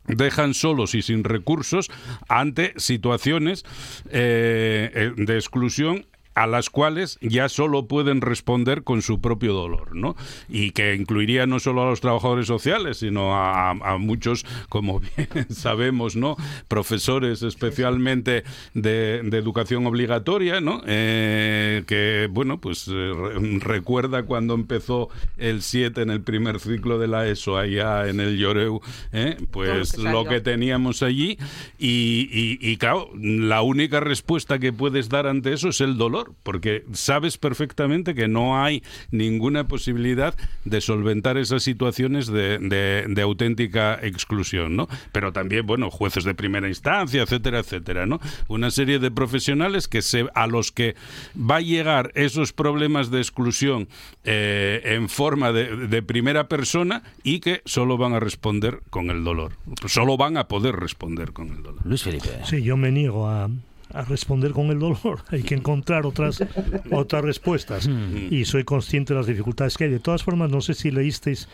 [0.07, 1.91] dejan solos y sin recursos
[2.29, 3.65] ante situaciones
[4.11, 9.95] eh, eh, de exclusión a las cuales ya solo pueden responder con su propio dolor,
[9.95, 10.17] ¿no?
[10.49, 16.17] Y que incluiría no solo a los trabajadores sociales, sino a, muchos, como bien sabemos,
[16.17, 16.37] ¿no?
[16.69, 20.83] Profesores especialmente de, educación obligatoria, ¿no?
[20.87, 23.13] Eh, que, bueno, pues eh,
[23.61, 25.09] recuerda cuando empezó
[25.39, 28.81] el 7 en el primer ciclo de la ESO allá en el Lloreu,
[29.13, 29.37] ¿eh?
[29.51, 31.39] pues lo que teníamos allí
[31.79, 36.24] y, y, y, claro, la única respuesta que puedes dar ante eso es el dolor
[36.43, 44.77] porque sabes perfectamente que no hay ninguna posibilidad de solventar esas situaciones de, auténtica exclusión,
[44.77, 44.89] ¿no?
[45.13, 48.21] Pero también, bueno, jueces de primera instancia, etcétera, etcétera, ¿no?
[48.49, 50.95] Una serie de profesionales que se, a los que
[51.39, 53.89] va a llegar esos problemas de exclusión
[54.25, 59.25] eh, en forma de, de primera persona y que solo van a responder con el
[59.25, 59.53] dolor.
[59.87, 61.81] Solo van a poder responder con el dolor.
[61.85, 62.29] Luis Felipe.
[62.45, 63.49] Sí, yo me niego a,
[63.93, 65.21] a responder con el dolor.
[65.31, 66.43] Hay que encontrar otras,
[66.91, 67.89] otras respuestas.
[68.31, 69.91] Y soy consciente de las dificultades que hay.
[69.91, 71.49] De todas formas, no sé si leísteis,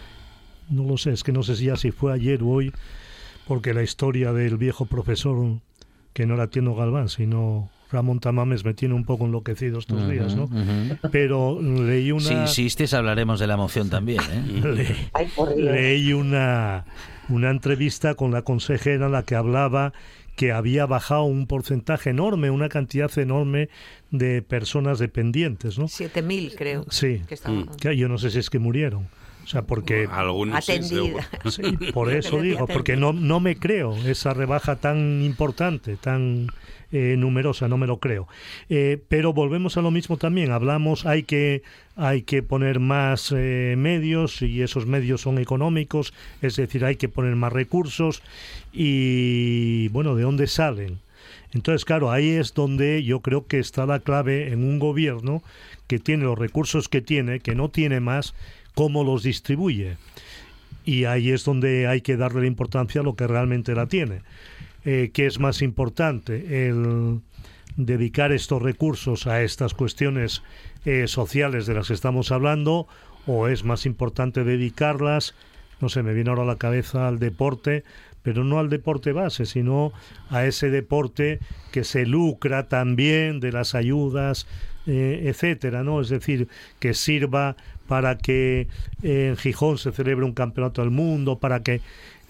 [0.69, 2.73] no lo sé, es que no sé si ya si fue ayer o hoy,
[3.47, 5.59] porque la historia del viejo profesor,
[6.13, 10.37] que no era Tieno Galván, sino Ramón Tamames me tiene un poco enloquecido estos días,
[10.37, 10.49] ¿no?
[11.11, 12.23] Pero leí una...
[12.25, 15.09] Si insistes hablaremos de la emoción también, ¿eh?
[15.57, 16.85] leí una,
[17.29, 19.93] una entrevista con la consejera en la que hablaba
[20.41, 23.69] que había bajado un porcentaje enorme, una cantidad enorme
[24.11, 25.85] de personas dependientes, ¿no?
[25.85, 26.87] 7.000 creo.
[26.89, 27.21] Sí,
[27.79, 29.07] que yo no sé si es que murieron.
[29.45, 30.09] O sea, porque...
[30.11, 30.65] Algunos
[31.93, 36.47] por eso digo, porque no, no me creo esa rebaja tan importante, tan
[36.93, 38.27] eh, numerosa, no me lo creo.
[38.69, 41.63] Eh, pero volvemos a lo mismo también, hablamos, hay que,
[41.97, 46.13] hay que poner más eh, medios y esos medios son económicos,
[46.43, 48.23] es decir, hay que poner más recursos
[48.73, 50.99] y bueno, ¿de dónde salen?
[51.53, 55.43] Entonces, claro, ahí es donde yo creo que está la clave en un gobierno
[55.87, 58.35] que tiene los recursos que tiene, que no tiene más,
[58.75, 59.97] cómo los distribuye.
[60.85, 64.23] Y ahí es donde hay que darle la importancia a lo que realmente la tiene.
[64.85, 66.69] Eh, ¿qué es más importante?
[66.69, 67.21] ¿El
[67.77, 70.43] dedicar estos recursos a estas cuestiones
[70.85, 72.87] eh, sociales de las que estamos hablando
[73.27, 75.35] o es más importante dedicarlas,
[75.81, 77.85] no sé, me viene ahora a la cabeza al deporte,
[78.23, 79.93] pero no al deporte base, sino
[80.29, 81.39] a ese deporte
[81.71, 84.47] que se lucra también de las ayudas,
[84.87, 86.01] eh, etcétera, ¿no?
[86.01, 87.57] Es decir, que sirva
[87.87, 88.69] para que
[89.03, 91.81] en Gijón se celebre un campeonato del mundo, para que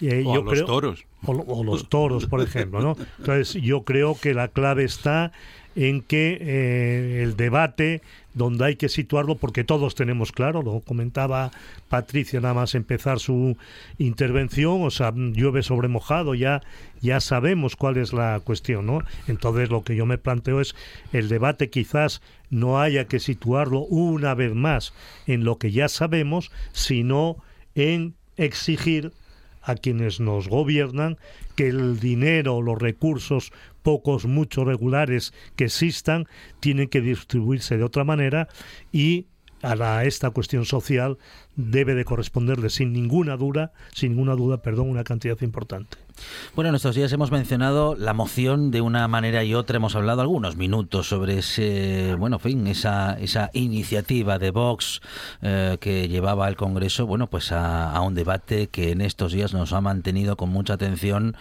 [0.01, 1.05] eh, o los toros.
[1.25, 2.97] O, los toros, por ejemplo, ¿no?
[3.19, 5.31] Entonces, yo creo que la clave está
[5.75, 8.01] en que eh, el debate
[8.33, 11.51] donde hay que situarlo porque todos tenemos claro, lo comentaba
[11.89, 13.57] Patricia nada más empezar su
[13.97, 16.61] intervención, o sea, llueve sobre mojado, ya,
[17.01, 18.99] ya sabemos cuál es la cuestión, ¿no?
[19.27, 20.75] Entonces lo que yo me planteo es
[21.11, 24.93] el debate quizás no haya que situarlo una vez más
[25.27, 27.37] en lo que ya sabemos, sino
[27.75, 29.11] en exigir
[29.61, 31.17] a quienes nos gobiernan
[31.55, 33.51] que el dinero, los recursos,
[33.83, 36.27] pocos, muchos regulares que existan,
[36.59, 38.47] tienen que distribuirse de otra manera
[38.91, 39.27] y
[39.61, 41.17] a, la, esta cuestión social
[41.55, 45.97] debe de corresponderle sin ninguna duda, sin ninguna duda, perdón, una cantidad importante.
[46.55, 49.77] Bueno, en estos días hemos mencionado la moción de una manera y otra.
[49.77, 55.01] Hemos hablado algunos minutos sobre ese, bueno, fin, esa, esa iniciativa de Vox
[55.41, 59.73] eh, que llevaba al Congreso, bueno, pues a, un debate que en estos días nos
[59.73, 61.35] ha mantenido con mucha atención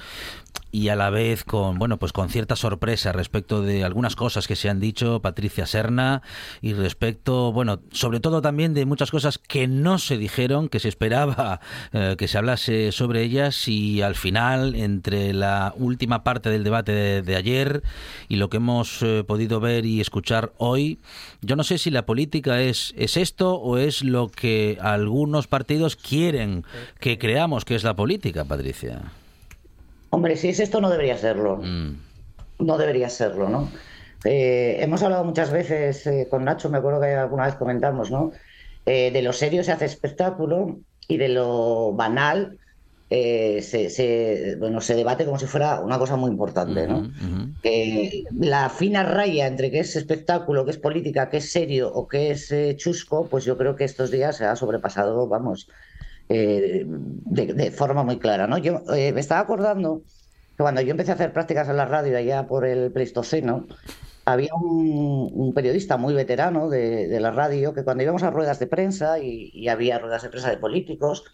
[0.72, 4.56] y a la vez con bueno pues con cierta sorpresa respecto de algunas cosas que
[4.56, 6.22] se han dicho Patricia Serna
[6.60, 10.88] y respecto bueno sobre todo también de muchas cosas que no se dijeron que se
[10.88, 11.60] esperaba
[11.92, 17.22] eh, que se hablase sobre ellas y al final entre la última parte del debate
[17.22, 17.82] de, ayer
[18.28, 20.98] y lo que hemos eh, podido ver y escuchar hoy
[21.42, 25.96] yo no sé si la política es es esto o es lo que algunos partidos
[25.96, 26.64] quieren
[26.98, 29.12] que creamos que es la política Patricia
[30.10, 31.58] Hombre, si es esto, no debería serlo.
[31.58, 31.96] Mm.
[32.58, 33.70] No debería serlo, ¿no?
[34.24, 38.32] Eh, hemos hablado muchas veces eh, con Nacho, me acuerdo que alguna vez comentamos, ¿no?
[38.84, 42.58] Eh, de lo serio se hace espectáculo y de lo banal
[43.10, 47.10] eh, se, se- bueno, se debate como si fuera una cosa muy importante, ¿no?
[47.64, 52.06] Eh, la fina raya entre qué es espectáculo, qué es política, qué es serio o
[52.08, 55.68] qué es eh, chusco, pues yo creo que estos días se ha sobrepasado, vamos,
[56.28, 58.58] eh, de, de forma muy clara, ¿no?
[58.58, 60.02] Yo eh, me estaba acordando
[60.56, 63.66] que cuando yo empecé a hacer prácticas en la radio allá por el Pleistoceno,
[64.26, 68.60] había un, un periodista muy veterano de, de la radio que cuando íbamos a ruedas
[68.60, 71.24] de prensa y, y había ruedas de prensa de políticos,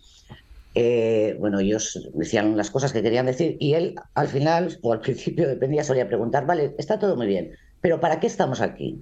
[0.79, 5.01] eh, bueno, ellos decían las cosas que querían decir y él al final o al
[5.01, 9.01] principio dependía, solía preguntar, vale, está todo muy bien, pero ¿para qué estamos aquí?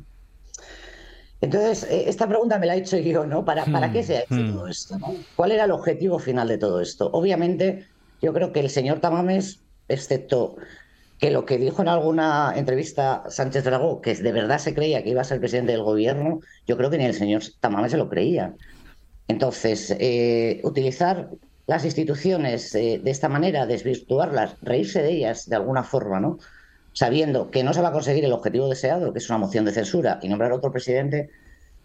[1.41, 3.45] Entonces, eh, esta pregunta me la he hecho yo, ¿no?
[3.45, 4.99] ¿Para, ¿para qué se ha hecho todo esto?
[5.01, 5.17] no?
[5.35, 7.11] ¿Cuál era el objetivo final de todo esto?
[7.13, 7.87] Obviamente,
[8.23, 10.55] yo creo que el señor Tamames, excepto
[11.19, 15.11] que lo que dijo en alguna entrevista Sánchez Dragó, que de verdad se creía que
[15.11, 18.09] iba a ser presidente del gobierno, yo creo que ni el señor Tamames se lo
[18.09, 18.55] creía.
[19.27, 21.31] Entonces, eh, utilizar
[21.67, 26.39] las instituciones eh, de esta manera, desvirtuarlas, reírse de ellas de alguna forma, ¿no?
[26.93, 29.73] Sabiendo que no se va a conseguir el objetivo deseado, que es una moción de
[29.73, 31.31] censura y nombrar otro presidente,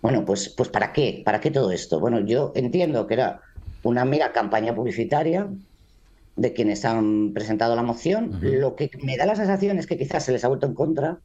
[0.01, 1.21] bueno, pues, pues ¿para qué?
[1.25, 1.99] ¿Para qué todo esto?
[1.99, 3.41] Bueno, yo entiendo que era
[3.83, 5.47] una mera campaña publicitaria
[6.35, 8.39] de quienes han presentado la moción.
[8.41, 11.19] Lo que me da la sensación es que quizás se les ha vuelto en contra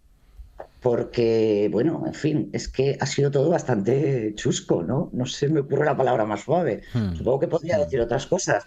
[0.84, 5.10] porque, bueno, en fin, es que ha sido todo bastante chusco, ¿no?
[5.14, 6.82] No se me ocurre la palabra más suave.
[7.12, 8.64] Supongo que podría decir otras cosas.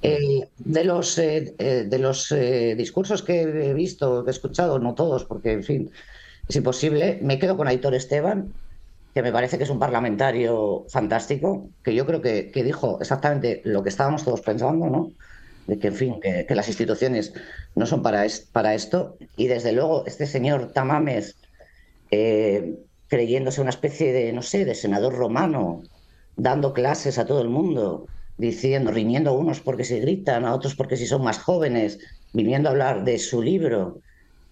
[0.00, 4.78] Eh, de los, eh, eh, de los eh, discursos que he visto, que he escuchado,
[4.80, 5.90] no todos, porque, en fin,
[6.48, 8.54] es imposible, me quedo con Aitor Esteban,
[9.14, 13.60] que me parece que es un parlamentario fantástico, que yo creo que, que dijo exactamente
[13.64, 15.14] lo que estábamos todos pensando, ¿no?
[15.66, 17.32] De que, en fin, que, que las instituciones
[17.74, 19.18] no son para, es- para esto.
[19.36, 21.38] Y desde luego, este señor Tamames,
[22.12, 25.82] eh, creyéndose una especie de, no sé, de senador romano,
[26.36, 28.06] dando clases a todo el mundo,
[28.36, 31.98] diciendo, riñendo a unos porque se gritan, a otros porque si son más jóvenes,
[32.32, 34.00] viniendo a hablar de su libro.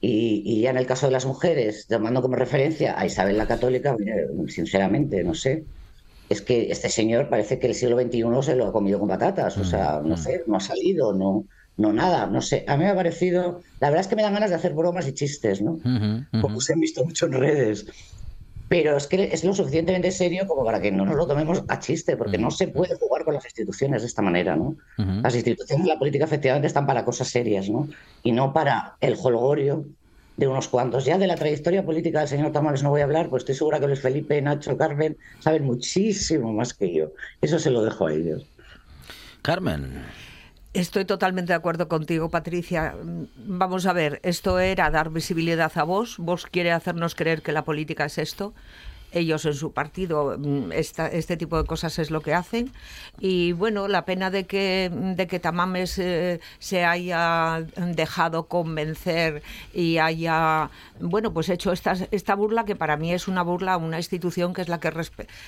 [0.01, 3.47] Y, y ya en el caso de las mujeres, tomando como referencia a Isabel la
[3.47, 5.65] Católica, mire, sinceramente, no sé.
[6.31, 9.59] Es que este señor parece que el siglo XXI se lo ha comido con patatas,
[9.59, 11.45] o sea, no sé, no ha salido, no,
[11.81, 12.65] no nada, no sé.
[12.69, 15.09] A mí me ha parecido, la verdad es que me dan ganas de hacer bromas
[15.09, 15.79] y chistes, ¿no?
[16.43, 17.87] Como se han visto mucho en redes.
[18.69, 21.79] Pero es que es lo suficientemente serio como para que no nos lo tomemos a
[21.81, 24.77] chiste, porque no se puede jugar con las instituciones de esta manera, ¿no?
[25.23, 27.89] Las instituciones de la política efectivamente están para cosas serias, ¿no?
[28.23, 29.87] Y no para el jolgorio
[30.37, 31.07] de unos cuantos.
[31.07, 33.81] Ya de la trayectoria política del señor Tamames no voy a hablar, pues estoy segura
[33.81, 37.13] que Luis Felipe, Nacho, Carmen saben muchísimo más que yo.
[37.41, 38.45] Eso se lo dejo a ellos.
[39.41, 40.05] Carmen.
[40.73, 42.95] Estoy totalmente de acuerdo contigo, Patricia.
[43.03, 43.25] Mm,
[43.59, 46.17] Vamos a ver, esto era dar visibilidad a vos.
[46.19, 48.55] Vos quiere hacernos creer que la política es esto.
[49.13, 52.73] Ellos en su partido, mm, esta- este tipo de cosas es lo que hacen.
[53.19, 59.43] Y bueno, la pena de que, de que Tamames eh, se haya dejado convencer
[59.75, 63.77] y haya, bueno, pues hecho esta, esta burla que para mí es una burla a
[63.77, 64.91] una institución que es la que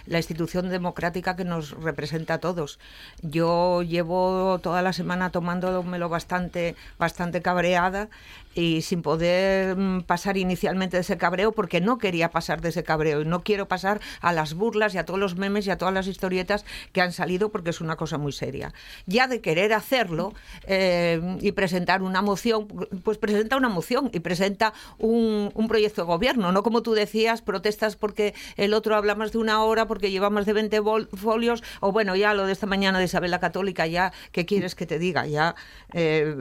[0.07, 2.79] la institución democrática que nos representa a todos.
[3.23, 8.09] Yo llevo toda la semana tomándomelo bastante, bastante cabreada
[8.55, 12.83] y sin poder mm, pasar inicialmente de ese cabreo porque no quería pasar de ese
[12.83, 15.79] cabreo y no quiero pasar a las burlas y a todos los memes y a
[15.79, 18.73] todas las historietas que han salido porque es una cosa muy seria.
[19.07, 20.35] Ya de querer hacerlo
[20.67, 22.67] eh, y presentar una moción,
[23.03, 27.43] pues presenta una moción y presenta un, un proyecto de gobierno, no como tú decías,
[27.43, 31.09] protestas porque el otro habla más de una hora, porque lleva más de 20 vol-
[31.17, 34.75] folios, o bueno, ya lo de esta mañana de Isabel la Católica, ya, ¿qué quieres
[34.75, 35.27] que te diga?
[35.27, 35.55] Ya,
[35.93, 36.35] eh,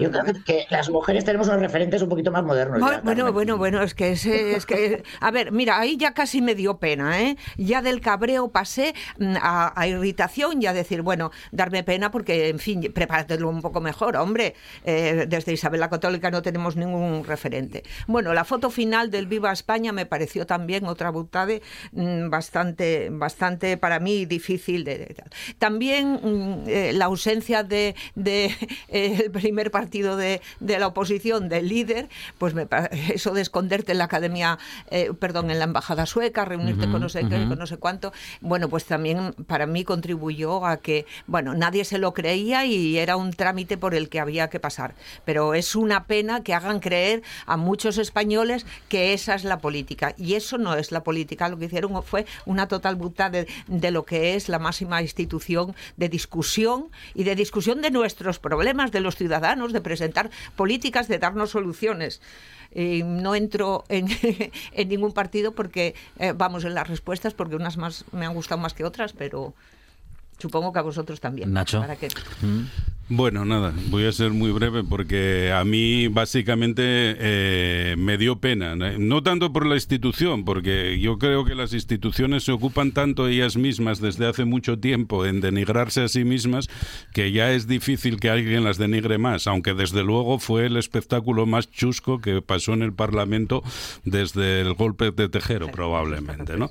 [0.45, 2.79] que las mujeres tenemos unos referentes un poquito más modernos.
[2.79, 6.41] ya, bueno, bueno, bueno, es que, es, es que, a ver, mira, ahí ya casi
[6.41, 7.37] me dio pena, ¿eh?
[7.57, 12.49] Ya del cabreo pasé mm, a, a irritación y a decir, bueno, darme pena porque,
[12.49, 14.55] en fin, prepáratelo un poco mejor, hombre.
[14.83, 17.83] Eh, desde Isabel la Católica no tenemos ningún referente.
[18.07, 23.77] Bueno, la foto final del Viva España me pareció también otra butade mm, bastante, bastante
[23.77, 25.15] para mí difícil de, de.
[25.59, 28.45] También mm, eh, la ausencia de, de,
[28.89, 31.90] eh, el primer partido de, de la oposición, del líder,
[32.37, 32.67] pues me,
[33.13, 34.57] eso de esconderte en la academia,
[34.89, 37.49] eh, perdón, en la embajada sueca, reunirte con no sé qué, ujú.
[37.49, 41.97] con no sé cuánto, bueno, pues también para mí contribuyó a que, bueno, nadie se
[41.97, 44.95] lo creía y era un trámite por el que había que pasar.
[45.25, 50.13] Pero es una pena que hagan creer a muchos españoles que esa es la política.
[50.17, 51.49] Y eso no es la política.
[51.49, 55.75] Lo que hicieron fue una total buta de, de lo que es la máxima institución
[55.97, 61.19] de discusión y de discusión de nuestros problemas, de los ciudadanos, de presentar políticas, de
[61.19, 61.80] darnos soluciones.
[62.73, 64.07] Y no entro en,
[64.71, 68.61] en ningún partido porque eh, vamos en las respuestas, porque unas más me han gustado
[68.61, 69.53] más que otras, pero
[70.39, 71.51] supongo que a vosotros también.
[71.51, 71.81] Nacho.
[71.81, 72.07] Para que-
[72.41, 72.65] Mm.
[73.13, 78.73] Bueno, nada, voy a ser muy breve porque a mí básicamente eh, me dio pena,
[78.73, 83.57] no tanto por la institución, porque yo creo que las instituciones se ocupan tanto ellas
[83.57, 86.69] mismas desde hace mucho tiempo en denigrarse a sí mismas
[87.11, 91.45] que ya es difícil que alguien las denigre más, aunque desde luego fue el espectáculo
[91.45, 93.61] más chusco que pasó en el Parlamento
[94.05, 96.69] desde el golpe de Tejero, probablemente, ¿no?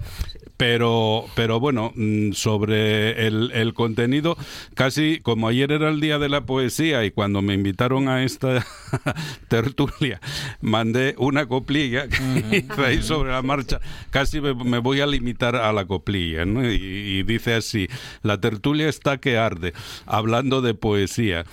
[0.56, 4.38] Pero, pero bueno, mm, sobre el, el contenido,
[4.72, 8.64] casi como ayer era el día de la poesía y cuando me invitaron a esta
[9.48, 10.20] tertulia
[10.60, 13.80] mandé una coplilla que ahí sobre la marcha.
[14.10, 16.44] Casi me, me voy a limitar a la coplilla.
[16.44, 16.64] ¿no?
[16.64, 17.88] Y, y dice así,
[18.22, 19.72] la tertulia está que arde,
[20.06, 21.44] hablando de poesía,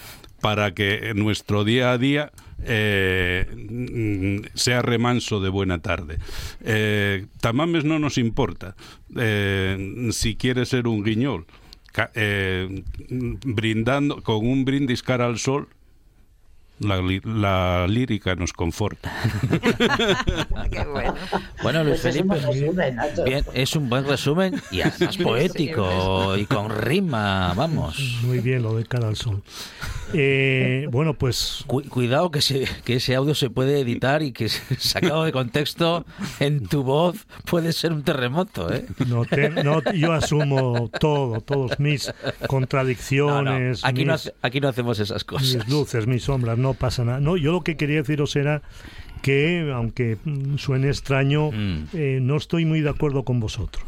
[0.42, 2.32] para que nuestro día a día
[2.64, 3.46] eh,
[4.54, 6.18] sea remanso de buena tarde.
[6.64, 8.76] Eh, tamames no nos importa
[9.16, 11.46] eh, si quiere ser un guiñol.
[12.14, 15.70] Eh, brindando con un brindis cara al sol
[16.80, 19.12] la, la lírica nos conforta.
[21.64, 23.24] Bueno, Luis Pues es un Felipe, buen resumen, Nacho.
[23.24, 28.20] bien, es un buen resumen y además poético y con rima, vamos.
[28.24, 29.42] Muy bien lo de cara al sol.
[30.14, 34.48] Eh, bueno, pues Cu- cuidado que, se- que ese audio se puede editar y que
[34.78, 36.06] sacado de contexto
[36.40, 38.86] en tu voz puede ser un terremoto, ¿eh?
[39.08, 44.34] no te- no, yo asumo todo, todos mis No, no, contradicciones, Aquí, no, mis, hace-
[44.42, 45.56] aquí no hacemos esas cosas.
[45.56, 47.20] mis luces, mis sombras, no pasa nada.
[47.20, 48.62] No, yo lo que quería deciros era
[49.22, 51.84] que, aunque mm, suene extraño, Mm.
[51.94, 53.84] eh, no estoy muy de acuerdo con vosotros.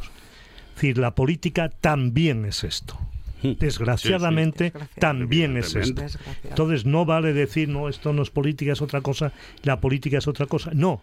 [0.69, 2.97] Es decir, la política también es esto.
[3.41, 6.03] Desgraciadamente, también es esto.
[6.43, 9.33] Entonces no vale decir, no, esto no es política, es otra cosa,
[9.63, 10.71] la política es otra cosa.
[10.73, 11.01] No,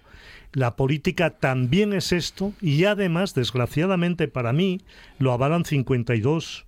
[0.52, 4.80] la política también es esto y además, desgraciadamente para mí,
[5.18, 6.66] lo avalan 52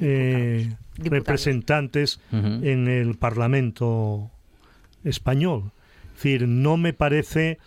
[0.00, 1.10] eh, Diputados.
[1.10, 4.30] representantes en el Parlamento
[5.04, 5.72] español.
[6.16, 7.58] Es decir, no me parece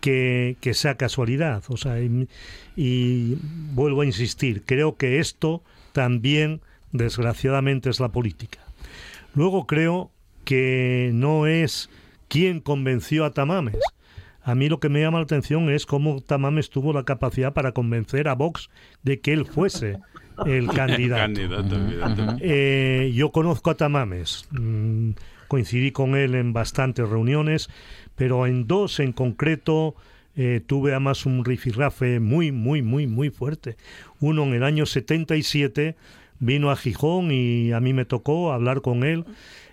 [0.00, 1.62] que, que sea casualidad.
[1.68, 2.28] O sea, y,
[2.76, 3.38] y
[3.72, 6.60] vuelvo a insistir, creo que esto también,
[6.94, 8.60] desgraciadamente, es la política.
[9.34, 10.10] Luego creo
[10.44, 11.90] que no es
[12.28, 13.76] quién convenció a Tamames.
[14.42, 17.72] A mí lo que me llama la atención es cómo Tamames tuvo la capacidad para
[17.72, 18.70] convencer a Vox
[19.02, 19.98] de que él fuese
[20.46, 21.40] el candidato.
[22.40, 25.10] Eh, yo conozco a Tamames, mm,
[25.48, 27.70] coincidí con él en bastantes reuniones,
[28.16, 29.96] pero en dos en concreto
[30.36, 33.76] eh, tuve además un rifirrafe muy, muy, muy, muy fuerte.
[34.20, 35.96] Uno en el año 77
[36.38, 39.24] vino a Gijón y a mí me tocó hablar con él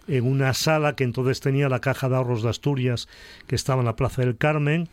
[0.08, 3.08] en una sala que entonces tenía la Caja de Ahorros de Asturias,
[3.48, 4.90] que estaba en la Plaza del Carmen,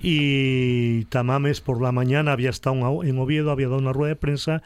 [0.00, 4.62] y Tamames por la mañana había estado en Oviedo, había dado una rueda de prensa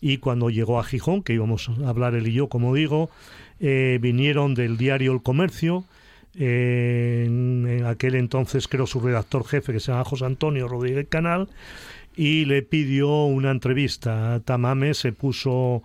[0.00, 3.10] y cuando llegó a Gijón, que íbamos a hablar él y yo, como digo,
[3.58, 5.84] eh, vinieron del diario El Comercio,
[6.38, 11.06] eh, en, en aquel entonces creo su redactor jefe que se llama José Antonio Rodríguez
[11.08, 11.48] Canal,
[12.16, 14.40] y le pidió una entrevista.
[14.44, 15.82] Tamames se puso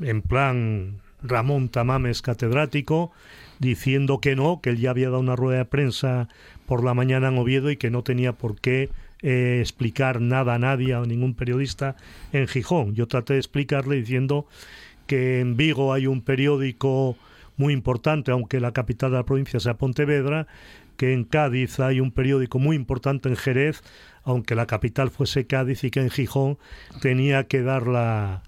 [0.00, 3.10] en plan Ramón Tamames catedrático,
[3.58, 6.28] diciendo que no, que él ya había dado una rueda de prensa
[6.66, 8.90] por la mañana en Oviedo y que no tenía por qué
[9.22, 11.96] eh, explicar nada a nadie, a ningún periodista
[12.32, 12.94] en Gijón.
[12.94, 14.46] Yo traté de explicarle diciendo
[15.06, 17.16] que en Vigo hay un periódico
[17.56, 20.46] muy importante, aunque la capital de la provincia sea Pontevedra,
[20.96, 23.82] que en Cádiz hay un periódico muy importante en Jerez,
[24.24, 26.58] aunque la capital fuese Cádiz y que en Gijón
[27.00, 28.42] tenía que dar la,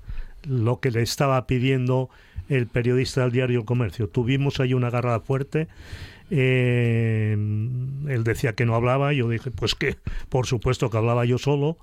[0.48, 2.10] lo que le estaba pidiendo
[2.48, 4.08] el periodista del diario El Comercio.
[4.08, 5.68] Tuvimos ahí una agarrada fuerte.
[6.30, 9.96] eh, él decía que no hablaba, yo dije, pues que
[10.28, 11.76] por supuesto que hablaba yo solo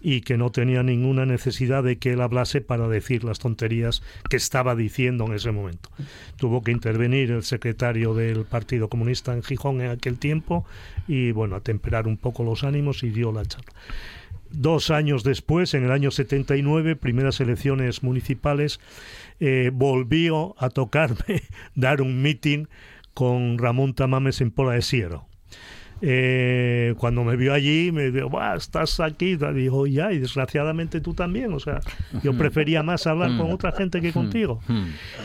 [0.00, 4.36] y que no tenía ninguna necesidad de que él hablase para decir las tonterías que
[4.36, 5.90] estaba diciendo en ese momento.
[6.36, 10.64] Tuvo que intervenir el secretario del Partido Comunista en Gijón en aquel tiempo
[11.08, 13.72] y bueno, a temperar un poco los ánimos y dio la charla.
[14.50, 18.80] Dos años después, en el año 79, primeras elecciones municipales,
[19.40, 21.42] eh, volvió a tocarme
[21.74, 22.66] dar un meeting
[23.12, 25.26] con Ramón Tamames en Pola de Siero.
[26.02, 29.36] Eh, cuando me vio allí, me dijo, "Buah, estás aquí.
[29.36, 31.52] Dijo, ya, y desgraciadamente tú también.
[31.52, 31.80] O sea,
[32.22, 34.60] yo prefería más hablar con otra gente que contigo.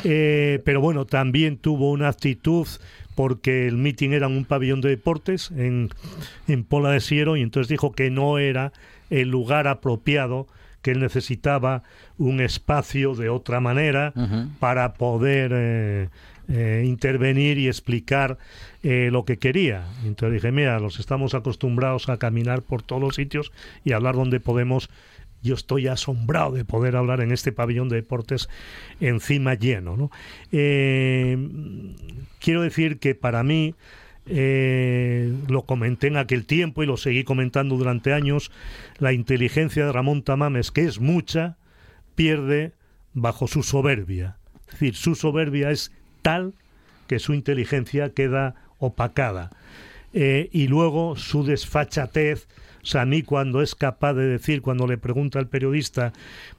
[0.03, 2.67] Eh, pero bueno, también tuvo una actitud
[3.15, 5.89] porque el meeting era en un pabellón de deportes en,
[6.47, 8.71] en Pola de Siero y entonces dijo que no era
[9.09, 10.47] el lugar apropiado,
[10.81, 11.83] que él necesitaba
[12.17, 14.13] un espacio de otra manera
[14.59, 16.09] para poder eh,
[16.47, 18.37] eh, intervenir y explicar
[18.83, 19.85] eh, lo que quería.
[20.05, 23.51] Entonces dije, mira, los estamos acostumbrados a caminar por todos los sitios
[23.83, 24.89] y hablar donde podemos
[25.43, 28.47] yo estoy asombrado de poder hablar en este pabellón de deportes
[28.99, 29.97] encima lleno.
[29.97, 30.11] ¿no?
[30.51, 31.35] Eh,
[32.39, 33.73] quiero decir que para mí,
[34.27, 38.51] lo comenté en aquel tiempo y lo seguí comentando durante años,
[38.99, 41.57] la inteligencia de Ramón Tamames, que es mucha,
[42.13, 42.73] pierde
[43.13, 44.37] bajo su soberbia.
[44.67, 46.53] Es decir, su soberbia es tal
[47.07, 49.51] que su inteligencia queda opacada.
[50.13, 52.47] Eh, y luego su desfachatez,
[52.83, 56.13] o sea, a mí cuando es capaz de decir, cuando le pregunta al periodista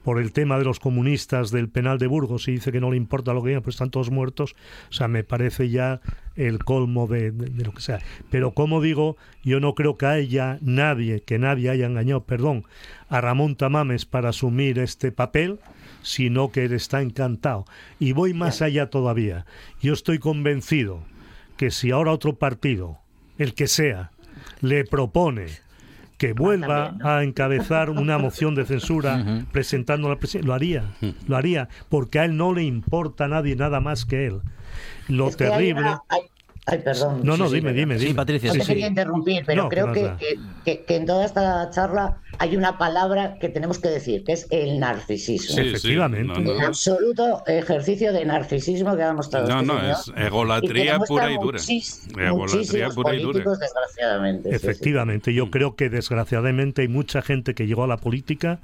[0.05, 2.97] por el tema de los comunistas del penal de Burgos y dice que no le
[2.97, 4.55] importa lo que digan, pues están todos muertos,
[4.91, 6.01] o sea, me parece ya
[6.37, 7.99] el colmo de, de- de lo que sea.
[8.31, 12.65] Pero como digo, yo no creo que haya nadie, que nadie haya engañado, perdón,
[13.09, 15.59] a Ramón Tamames para asumir este papel,
[16.03, 17.65] sino que él está encantado.
[18.01, 19.45] Y voy más allá todavía.
[19.81, 21.03] Yo estoy convencido
[21.57, 22.99] que si ahora otro partido,
[23.39, 24.11] el que sea,
[24.61, 25.47] le propone
[26.23, 30.85] que vuelva a encabezar una moción de censura presentando la presidencia, lo haría,
[31.27, 34.41] lo haría, porque a él no le importa a nadie nada más que él.
[35.09, 35.81] Lo Es que hay terrible.
[35.81, 36.21] una- hay-
[36.73, 37.21] Ay, perdón.
[37.23, 37.77] No, no, Sí, sí, dime, perdón.
[37.77, 38.15] dime, dime.
[38.15, 40.11] No te quería interrumpir, pero No, creo que
[40.65, 44.47] que, que- en toda esta charla hay una palabra que tenemos que decir, que es
[44.51, 45.55] el narcisismo.
[45.55, 46.33] Sí, sí, Efectivamente.
[46.33, 46.53] no, no.
[46.53, 50.93] El absoluto ejercicio de narcisismo que ha demostrado No, este no, señor es y egolatría
[50.93, 51.59] demuestra pura y dura.
[52.19, 53.45] Egolatría pura y dura.
[53.61, 54.51] desgraciadamente.
[54.53, 54.67] sí, sí.
[54.67, 58.61] Efectivamente, yo creo que desgraciadamente hay mucha gente que llegó a la política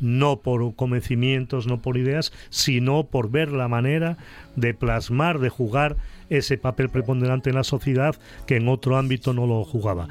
[0.00, 4.16] no por convencimientos, no por ideas, sino por ver la manera
[4.56, 5.96] de plasmar, de jugar
[6.30, 8.16] ese papel preponderante en la sociedad
[8.46, 10.08] que en otro ámbito no lo jugaba.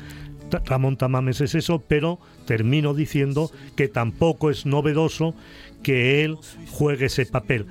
[0.65, 5.33] Ramón Tamames es eso, pero termino diciendo que tampoco es novedoso
[5.81, 6.37] que él
[6.69, 7.65] juegue ese papel.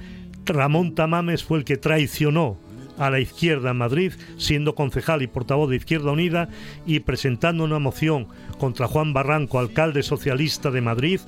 [0.44, 2.56] Ramón Tamames fue el que traicionó
[2.98, 6.48] a la izquierda en Madrid, siendo concejal y portavoz de Izquierda Unida
[6.86, 8.28] y presentando una moción
[8.58, 11.20] contra Juan Barranco, alcalde socialista de Madrid,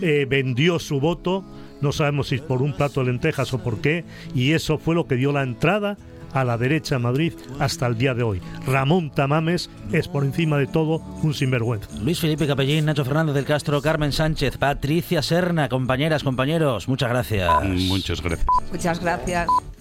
[0.00, 1.44] eh, vendió su voto,
[1.80, 4.04] no sabemos si por un plato de lentejas o por qué,
[4.34, 5.96] y eso fue lo que dio la entrada
[6.32, 8.40] a la derecha en Madrid hasta el día de hoy.
[8.66, 11.88] Ramón Tamames es por encima de todo un sinvergüenza.
[12.00, 17.50] Luis Felipe Capellín, Nacho Fernández del Castro, Carmen Sánchez, Patricia Serna, compañeras, compañeros, muchas gracias.
[17.64, 18.46] Muchas gracias.
[18.70, 19.48] Muchas gracias.